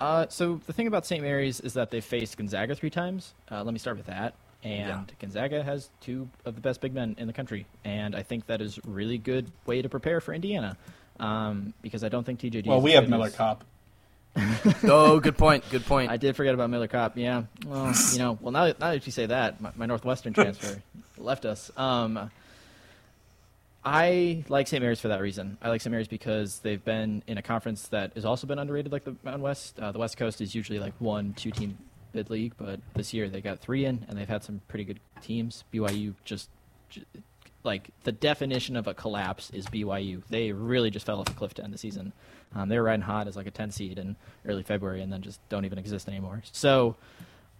[0.01, 1.23] Uh, so the thing about St.
[1.23, 3.35] Mary's is that they faced Gonzaga three times.
[3.51, 5.15] Uh, let me start with that and yeah.
[5.19, 8.61] Gonzaga has two of the best big men in the country, and I think that
[8.61, 10.77] is a really good way to prepare for Indiana,
[11.19, 12.67] um, because I don't think TJD.
[12.67, 13.65] Well, we have Miller Kopp.
[14.85, 15.65] oh, good point.
[15.71, 16.11] Good point.
[16.11, 17.17] I did forget about Miller Kopp.
[17.17, 17.45] Yeah.
[17.67, 20.83] Well, you know, well now, now that you say that, my, my Northwestern transfer
[21.19, 21.71] left us.
[21.77, 22.31] Um,
[23.85, 24.83] I like St.
[24.83, 25.57] Mary's for that reason.
[25.63, 25.91] I like St.
[25.91, 29.43] Mary's because they've been in a conference that has also been underrated, like the Mountain
[29.43, 29.79] West.
[29.81, 31.79] Uh, the West Coast is usually like one, two team
[32.13, 35.01] bid league, but this year they got three in, and they've had some pretty good
[35.23, 35.65] teams.
[35.73, 36.51] BYU just,
[36.91, 37.07] just
[37.65, 40.23] like the definition of a collapse is BYU.
[40.29, 42.13] They really just fell off a cliff to end the season.
[42.55, 44.17] Um, they were riding hot as like a 10 seed in
[44.47, 46.43] early February, and then just don't even exist anymore.
[46.53, 46.97] So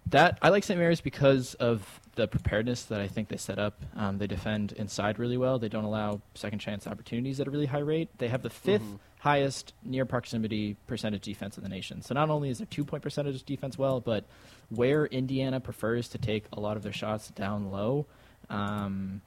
[0.07, 0.79] that I like St.
[0.79, 3.83] Mary's because of the preparedness that I think they set up.
[3.97, 5.59] Um, they defend inside really well.
[5.59, 8.09] They don't allow second chance opportunities at a really high rate.
[8.19, 8.97] They have the 5th mm-hmm.
[9.21, 12.03] highest near proximity percentage defense in the nation.
[12.03, 14.25] So not only is their two point percentage defense well, but
[14.69, 18.07] where Indiana prefers to take a lot of their shots down low,
[18.49, 19.21] um,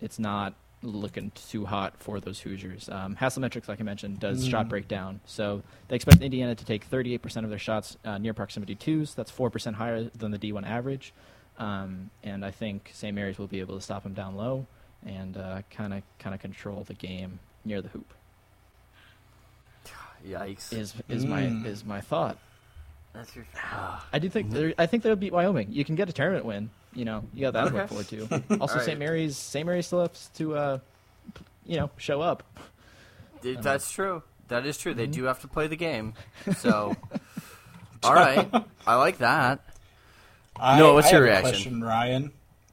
[0.00, 2.88] it's not looking too hot for those Hoosiers.
[2.88, 4.50] Um, Haslametrics, like I mentioned, does mm.
[4.50, 5.20] shot breakdown.
[5.26, 9.14] So they expect Indiana to take 38% of their shots uh, near proximity twos.
[9.14, 11.12] That's 4% higher than the D1 average.
[11.58, 13.14] Um, and I think St.
[13.14, 14.66] Mary's will be able to stop them down low
[15.06, 15.34] and
[15.70, 18.14] kind of kind of control the game near the hoop.
[20.26, 20.72] Yikes!
[20.72, 21.28] Is is mm.
[21.28, 22.38] my is my thought.
[23.12, 23.44] That's your.
[24.12, 25.68] I do think I think they'll beat Wyoming.
[25.70, 26.70] You can get a tournament win.
[26.94, 28.42] You know, you got that to look forward to.
[28.60, 28.84] Also, right.
[28.84, 28.98] St.
[28.98, 29.66] Mary's St.
[29.66, 30.78] Mary's still has to, uh,
[31.66, 32.42] you know, show up.
[33.42, 34.22] That's true.
[34.48, 34.92] That is true.
[34.92, 35.12] They mm-hmm.
[35.12, 36.14] do have to play the game.
[36.56, 36.96] So,
[38.02, 38.48] all right,
[38.86, 39.64] I like that.
[40.56, 42.32] I, no, what's I your reaction, question, Ryan?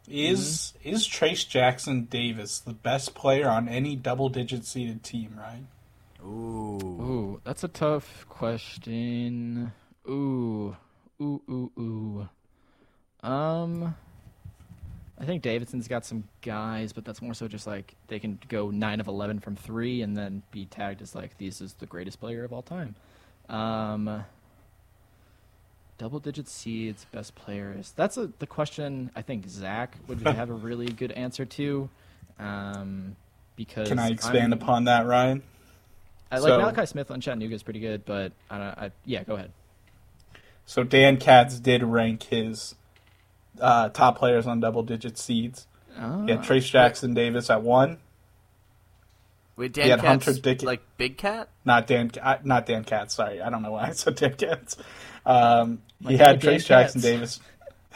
[0.10, 0.90] Is mm-hmm.
[0.90, 5.38] is Trayce Jackson Davis the best player on any double-digit seeded team?
[5.38, 5.64] Right?
[6.26, 9.72] Ooh, ooh, that's a tough question.
[10.08, 10.76] Ooh,
[11.22, 12.30] ooh, ooh, ooh.
[13.28, 14.09] Um, I
[15.30, 19.00] think Davidson's got some guys, but that's more so just like they can go nine
[19.00, 22.44] of eleven from three and then be tagged as like this is the greatest player
[22.44, 22.96] of all time.
[23.48, 24.26] Um,
[25.98, 27.94] double digit seeds, best players.
[27.96, 31.90] That's a, the question I think Zach would have a really good answer to.
[32.40, 33.16] Um,
[33.56, 35.44] because can I expand I'm, upon that, Ryan?
[36.32, 38.78] I like so, Malachi Smith on Chattanooga is pretty good, but I don't.
[38.78, 39.52] I, yeah, go ahead.
[40.66, 42.76] So Dan Katz did rank his
[43.60, 45.68] uh, top players on double digit seeds.
[46.00, 46.26] Oh.
[46.26, 47.98] He had Trayce Jackson Davis at one.
[49.56, 51.50] Wait, Dan He had Katz, Hunter Dick- like Big Cat?
[51.66, 52.12] Not Dan,
[52.44, 53.16] not Dan Katz.
[53.16, 54.78] Sorry, I don't know why I said Dan Katz.
[55.26, 57.40] Um, My he guy, had Dan Trayce Jackson Katz.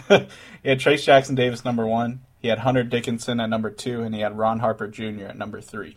[0.09, 0.29] Davis.
[0.63, 2.21] he had Trayce Jackson Davis number one.
[2.41, 5.27] He had Hunter Dickinson at number two, and he had Ron Harper Jr.
[5.29, 5.95] at number three.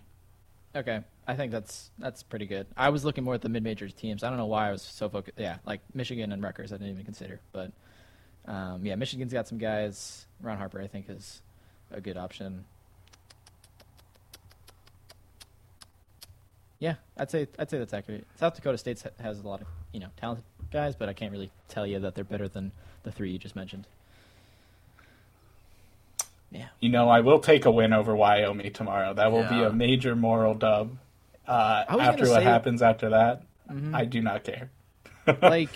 [0.77, 2.69] Okay, I think that's that's pretty good.
[2.77, 4.23] I was looking more at the mid majors teams.
[4.23, 5.37] I don't know why I was so focused.
[5.41, 7.41] Yeah, like Michigan and Rutgers, I didn't even consider.
[7.53, 7.73] But
[8.47, 10.27] um, yeah, Michigan's got some guys.
[10.41, 11.41] Ron Harper, I think, is
[11.91, 12.65] a good option.
[16.79, 18.27] Yeah, I'd say I'd say that's accurate.
[18.39, 21.51] South Dakota State has a lot of you know talented guys, but I can't really
[21.69, 22.73] tell you that they're better than
[23.03, 23.87] the three you just mentioned.
[26.51, 26.69] Yeah.
[26.81, 29.15] You know, I will take a win over Wyoming tomorrow.
[29.15, 30.97] That will be a major moral dub.
[31.47, 33.95] Uh, after what say- happens after that, Mhm.
[33.95, 34.71] I do not care.
[35.43, 35.71] like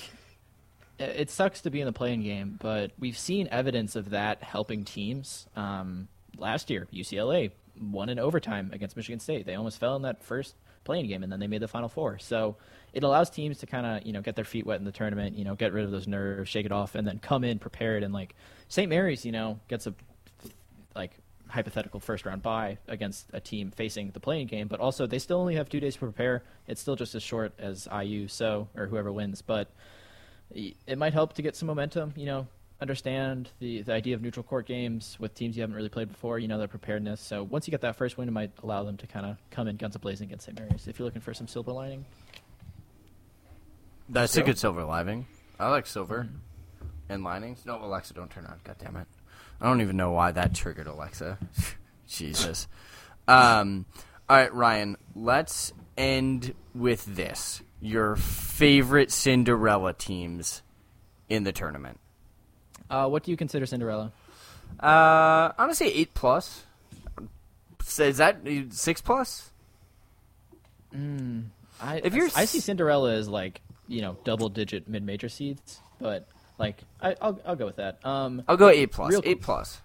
[1.00, 4.84] it sucks to be in the play-in game, but we've seen evidence of that helping
[4.84, 5.46] teams.
[5.56, 9.46] Um, last year, UCLA won in overtime against Michigan State.
[9.46, 12.18] They almost fell in that first play-in game, and then they made the Final Four.
[12.18, 12.56] So
[12.92, 15.36] it allows teams to kind of you know get their feet wet in the tournament,
[15.36, 18.02] you know, get rid of those nerves, shake it off, and then come in prepared.
[18.02, 18.34] And like
[18.68, 18.88] St.
[18.88, 19.94] Mary's, you know, gets a
[20.94, 21.12] like
[21.48, 25.38] hypothetical first round bye against a team facing the play-in game, but also they still
[25.38, 26.42] only have two days to prepare.
[26.66, 29.68] It's still just as short as IU, so or whoever wins, but
[30.54, 32.12] it might help to get some momentum.
[32.16, 32.46] You know,
[32.80, 36.38] understand the the idea of neutral court games with teams you haven't really played before.
[36.38, 37.20] You know their preparedness.
[37.20, 39.68] So once you get that first win, it might allow them to kind of come
[39.68, 40.58] in guns a blazing against St.
[40.58, 40.88] Mary's.
[40.88, 42.04] If you're looking for some silver lining,
[44.08, 45.26] That's a good silver lining.
[45.58, 46.28] I like silver
[47.08, 47.64] and linings.
[47.66, 48.60] No, Alexa, don't turn on.
[48.64, 49.06] God damn it!
[49.60, 51.38] I don't even know why that triggered Alexa.
[52.08, 52.66] Jesus.
[53.28, 53.84] Um,
[54.28, 54.96] all right, Ryan.
[55.14, 60.62] Let's end with this: your favorite Cinderella teams
[61.28, 61.98] in the tournament.
[62.90, 64.12] uh, what do you consider Cinderella?
[64.78, 66.64] Uh, I'm gonna say eight plus.
[67.98, 68.38] Is that
[68.70, 69.50] six plus?
[70.94, 75.80] I If you're I see Cinderella as like you know double digit mid major seeds,
[76.00, 76.28] but
[76.58, 78.04] like I, I'll I'll go with that.
[78.04, 79.10] Um, I'll go eight plus.
[79.10, 79.80] Real- Eight plus,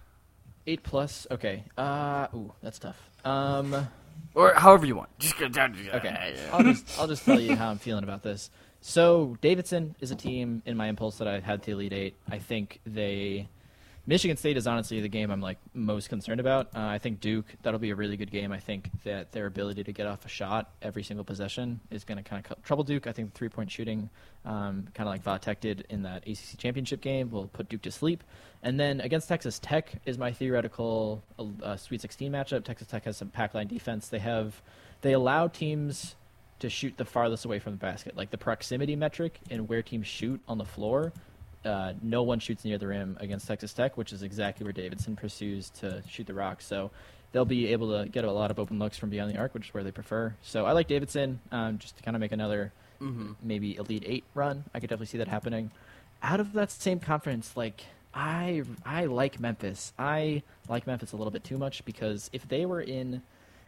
[0.66, 1.26] eight plus.
[1.30, 1.64] Okay.
[1.76, 2.96] Uh, ooh, that's tough.
[3.24, 3.88] Um.
[4.36, 5.08] Or however you want.
[5.18, 5.76] Just go down.
[5.94, 6.36] Okay.
[6.52, 8.50] I'll just I'll just tell you how I'm feeling about this.
[8.80, 12.14] So Davidson is a team in my impulse that I had to Elite Eight.
[12.30, 13.48] I think they
[14.08, 16.68] Michigan State is honestly the game I'm like most concerned about.
[16.76, 18.52] Uh, I think Duke that'll be a really good game.
[18.52, 22.18] I think that their ability to get off a shot every single possession is going
[22.18, 23.08] to kind of trouble Duke.
[23.08, 24.08] I think three point shooting,
[24.44, 27.90] um, kind of like Vatek did in that ACC championship game, will put Duke to
[27.90, 28.22] sleep.
[28.62, 31.24] And then against Texas Tech is my theoretical
[31.62, 32.64] uh, Sweet 16 matchup.
[32.64, 34.08] Texas Tech has some pack line defense.
[34.08, 34.62] They have
[35.00, 36.14] they allow teams
[36.60, 40.06] to shoot the farthest away from the basket, like the proximity metric and where teams
[40.06, 41.12] shoot on the floor.
[41.66, 45.16] Uh, no one shoots near the rim against Texas Tech, which is exactly where Davidson
[45.16, 46.60] pursues to shoot the rock.
[46.62, 46.90] So
[47.32, 49.68] they'll be able to get a lot of open looks from beyond the arc, which
[49.68, 50.34] is where they prefer.
[50.42, 52.72] So I like Davidson um, just to kind of make another
[53.42, 54.64] maybe Elite Eight run.
[54.72, 55.70] I could definitely see that happening.
[56.22, 59.92] Out of that same conference, like I I like Memphis.
[59.98, 63.22] I like Memphis a little bit too much because if they were in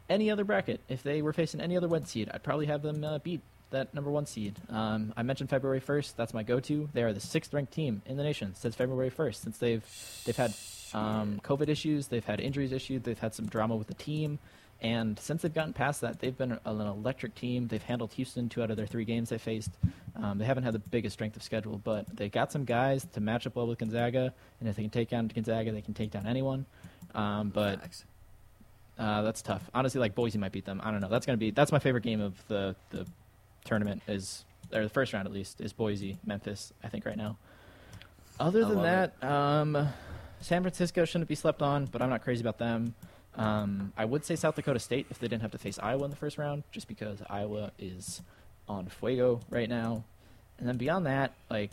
[0.09, 3.05] any other bracket, if they were facing any other one seed, I'd probably have them
[3.05, 4.57] uh, beat that number one seed.
[4.69, 6.17] Um, I mentioned February first.
[6.17, 6.89] That's my go-to.
[6.93, 9.43] They are the sixth ranked team in the nation since February first.
[9.43, 9.85] Since they've
[10.25, 10.55] they've had
[10.95, 14.39] um, COVID issues, they've had injuries issues, they've had some drama with the team,
[14.81, 17.69] and since they've gotten past that, they've been an electric team.
[17.69, 19.73] They've handled Houston two out of their three games they faced.
[20.17, 23.21] Um, they haven't had the biggest strength of schedule, but they got some guys to
[23.21, 26.11] match up well with Gonzaga, and if they can take down Gonzaga, they can take
[26.11, 26.65] down anyone.
[27.15, 27.81] Um, but
[28.99, 29.69] uh, that's tough.
[29.75, 30.81] Honestly, like Boise might beat them.
[30.83, 31.09] I don't know.
[31.09, 33.07] That's gonna be that's my favorite game of the the
[33.69, 36.73] tournament is or the first round at least is Boise Memphis.
[36.83, 37.37] I think right now.
[38.41, 39.89] Other I than that, um,
[40.41, 42.95] San Francisco shouldn't be slept on, but I'm not crazy about them.
[43.35, 46.11] Um, I would say South Dakota State if they didn't have to face Iowa in
[46.11, 48.23] the first round, just because Iowa is
[48.69, 50.05] on fuego right now.
[50.59, 51.73] And then beyond that, like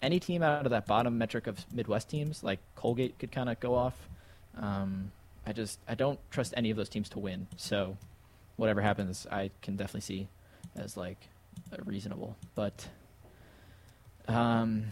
[0.00, 3.60] any team out of that bottom metric of Midwest teams, like Colgate could kind of
[3.60, 4.08] go off.
[4.56, 5.12] Um,
[5.46, 7.46] I just I don't trust any of those teams to win.
[7.56, 7.96] So
[8.56, 10.28] whatever happens, I can definitely see
[10.76, 11.28] as like
[11.84, 12.36] reasonable.
[12.54, 12.86] But
[14.28, 14.84] um,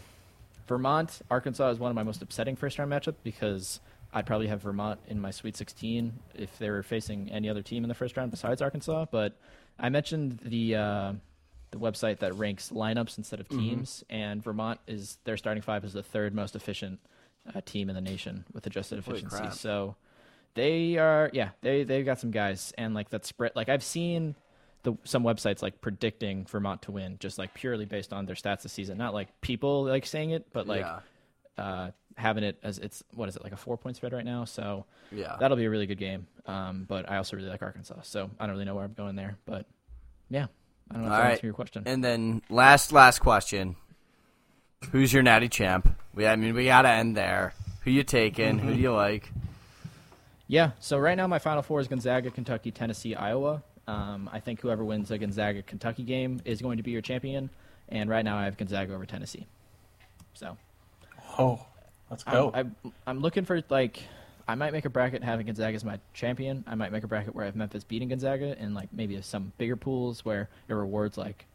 [0.66, 3.80] Vermont, Arkansas is one of my most upsetting first round matchups because
[4.12, 7.84] I'd probably have Vermont in my Sweet 16 if they were facing any other team
[7.84, 9.06] in the first round besides Arkansas.
[9.10, 9.36] But
[9.78, 11.12] I mentioned the uh,
[11.70, 15.92] the website that ranks lineups instead of teams, and Vermont is their starting five is
[15.92, 16.98] the third most efficient
[17.54, 19.36] uh, team in the nation with adjusted efficiency.
[19.52, 19.96] So
[20.54, 24.34] they are yeah they they've got some guys and like that spread like I've seen
[24.82, 28.62] the some websites like predicting Vermont to win just like purely based on their stats
[28.62, 31.00] this season not like people like saying it but like Yeah.
[31.58, 34.44] uh, having it as it's what is it like a four point spread right now.
[34.44, 35.36] So Yeah.
[35.40, 36.26] that'll be a really good game.
[36.46, 39.16] Um, but I also really like Arkansas, so I don't really know where I'm going
[39.16, 39.36] there.
[39.46, 39.66] But
[40.28, 40.46] yeah,
[40.90, 41.42] I don't know if All that right.
[41.42, 41.82] your question.
[41.86, 43.76] And then last last question.
[44.92, 45.94] Who's your natty champ?
[46.14, 47.52] We I mean we gotta end there.
[47.82, 48.58] Who you taking?
[48.58, 49.30] Who do you like?
[50.46, 53.62] Yeah, so right now my final four is Gonzaga, Kentucky, Tennessee, Iowa.
[53.86, 57.50] Um, I think whoever wins the Gonzaga Kentucky game is going to be your champion.
[57.88, 59.46] And right now I have Gonzaga over Tennessee.
[60.34, 60.56] So
[61.38, 61.64] Oh,
[62.10, 62.50] let's go.
[62.52, 64.02] I'm, I'm, I'm looking for like
[64.48, 66.64] I might make a bracket having Gonzaga as my champion.
[66.66, 69.52] I might make a bracket where I have Memphis beating Gonzaga and like maybe some
[69.58, 71.46] bigger pools where it rewards like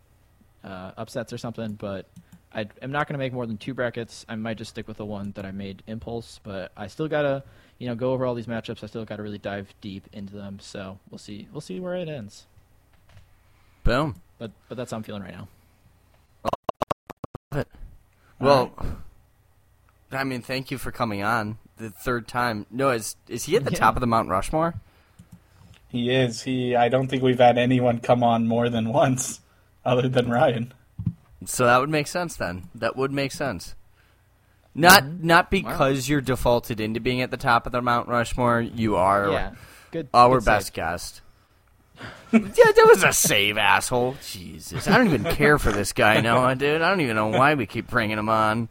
[0.63, 1.73] uh, upsets or something.
[1.73, 2.07] But
[2.53, 4.25] I, I'm not going to make more than two brackets.
[4.29, 6.39] I might just stick with the one that I made Impulse.
[6.41, 7.43] But I still gotta
[7.77, 8.83] you know go over all these matchups.
[8.83, 10.59] I still gotta really dive deep into them.
[10.61, 12.45] So we'll see we'll see where it ends.
[13.83, 14.21] Boom.
[14.37, 15.47] But but that's how I'm feeling right now.
[18.39, 18.73] Well,
[20.11, 22.65] I mean, thank you for coming on the third time.
[22.69, 23.79] No, is is he at the Yeah.
[23.79, 24.75] top of the Mount Rushmore?
[25.87, 26.41] he is.
[26.43, 26.75] He.
[26.75, 29.39] I don't think we've had anyone come on more than once,
[29.85, 30.73] other than Ryan.
[31.45, 32.69] So that would make sense then.
[32.75, 33.75] That would make sense.
[34.77, 35.25] Not Mm-hmm.
[35.27, 38.59] not because you're defaulted into being at the top of the Mount Rushmore.
[38.61, 39.51] You are Yeah,
[39.91, 40.09] good.
[40.13, 40.45] our good save.
[40.53, 41.21] best guest.
[42.33, 44.17] yeah, that was a save, asshole.
[44.29, 46.81] Jesus, I don't even care for this guy, Noah, dude.
[46.81, 48.67] I don't even know why we keep bringing him on.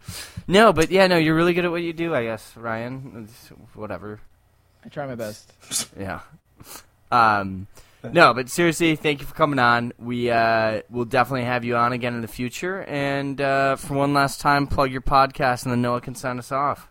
[0.46, 3.26] No, but yeah, no, you're really good at what you do, I guess, Ryan.
[3.26, 4.20] It's whatever.
[4.84, 5.50] I try my best.
[5.98, 6.20] Yeah.
[7.10, 7.66] Um,
[8.12, 9.92] no, but seriously, thank you for coming on.
[9.98, 12.84] We uh, will definitely have you on again in the future.
[12.84, 16.52] And uh, for one last time, plug your podcast, and then Noah can sign us
[16.52, 16.90] off.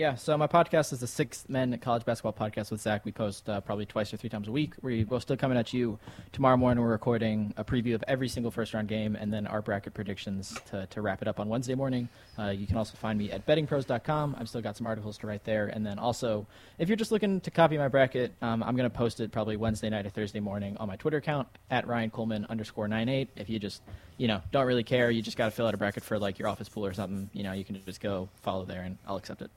[0.00, 3.04] Yeah, so my podcast is the Six Men College Basketball Podcast with Zach.
[3.04, 4.72] We post uh, probably twice or three times a week.
[4.80, 5.98] We will still coming at you
[6.32, 6.82] tomorrow morning.
[6.82, 10.58] We're recording a preview of every single first round game and then our bracket predictions
[10.70, 12.08] to, to wrap it up on Wednesday morning.
[12.38, 14.36] Uh, you can also find me at bettingpros.com.
[14.38, 15.66] I've still got some articles to write there.
[15.66, 16.46] And then also,
[16.78, 19.58] if you're just looking to copy my bracket, um, I'm going to post it probably
[19.58, 23.28] Wednesday night or Thursday morning on my Twitter account at Ryan Coleman underscore 98.
[23.36, 23.82] If you just,
[24.16, 26.38] you know, don't really care, you just got to fill out a bracket for like
[26.38, 29.16] your office pool or something, you know, you can just go follow there and I'll
[29.16, 29.50] accept it.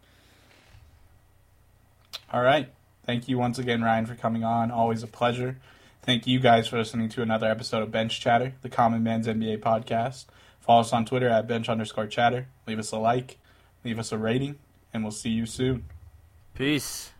[2.32, 2.70] All right.
[3.06, 4.72] Thank you once again, Ryan, for coming on.
[4.72, 5.58] Always a pleasure.
[6.02, 9.60] Thank you guys for listening to another episode of Bench Chatter, the Common Man's NBA
[9.60, 10.26] podcast.
[10.60, 12.48] Follow us on Twitter at bench underscore chatter.
[12.68, 13.38] Leave us a like,
[13.84, 14.58] leave us a rating,
[14.94, 15.86] and we'll see you soon.
[16.54, 17.12] Peace.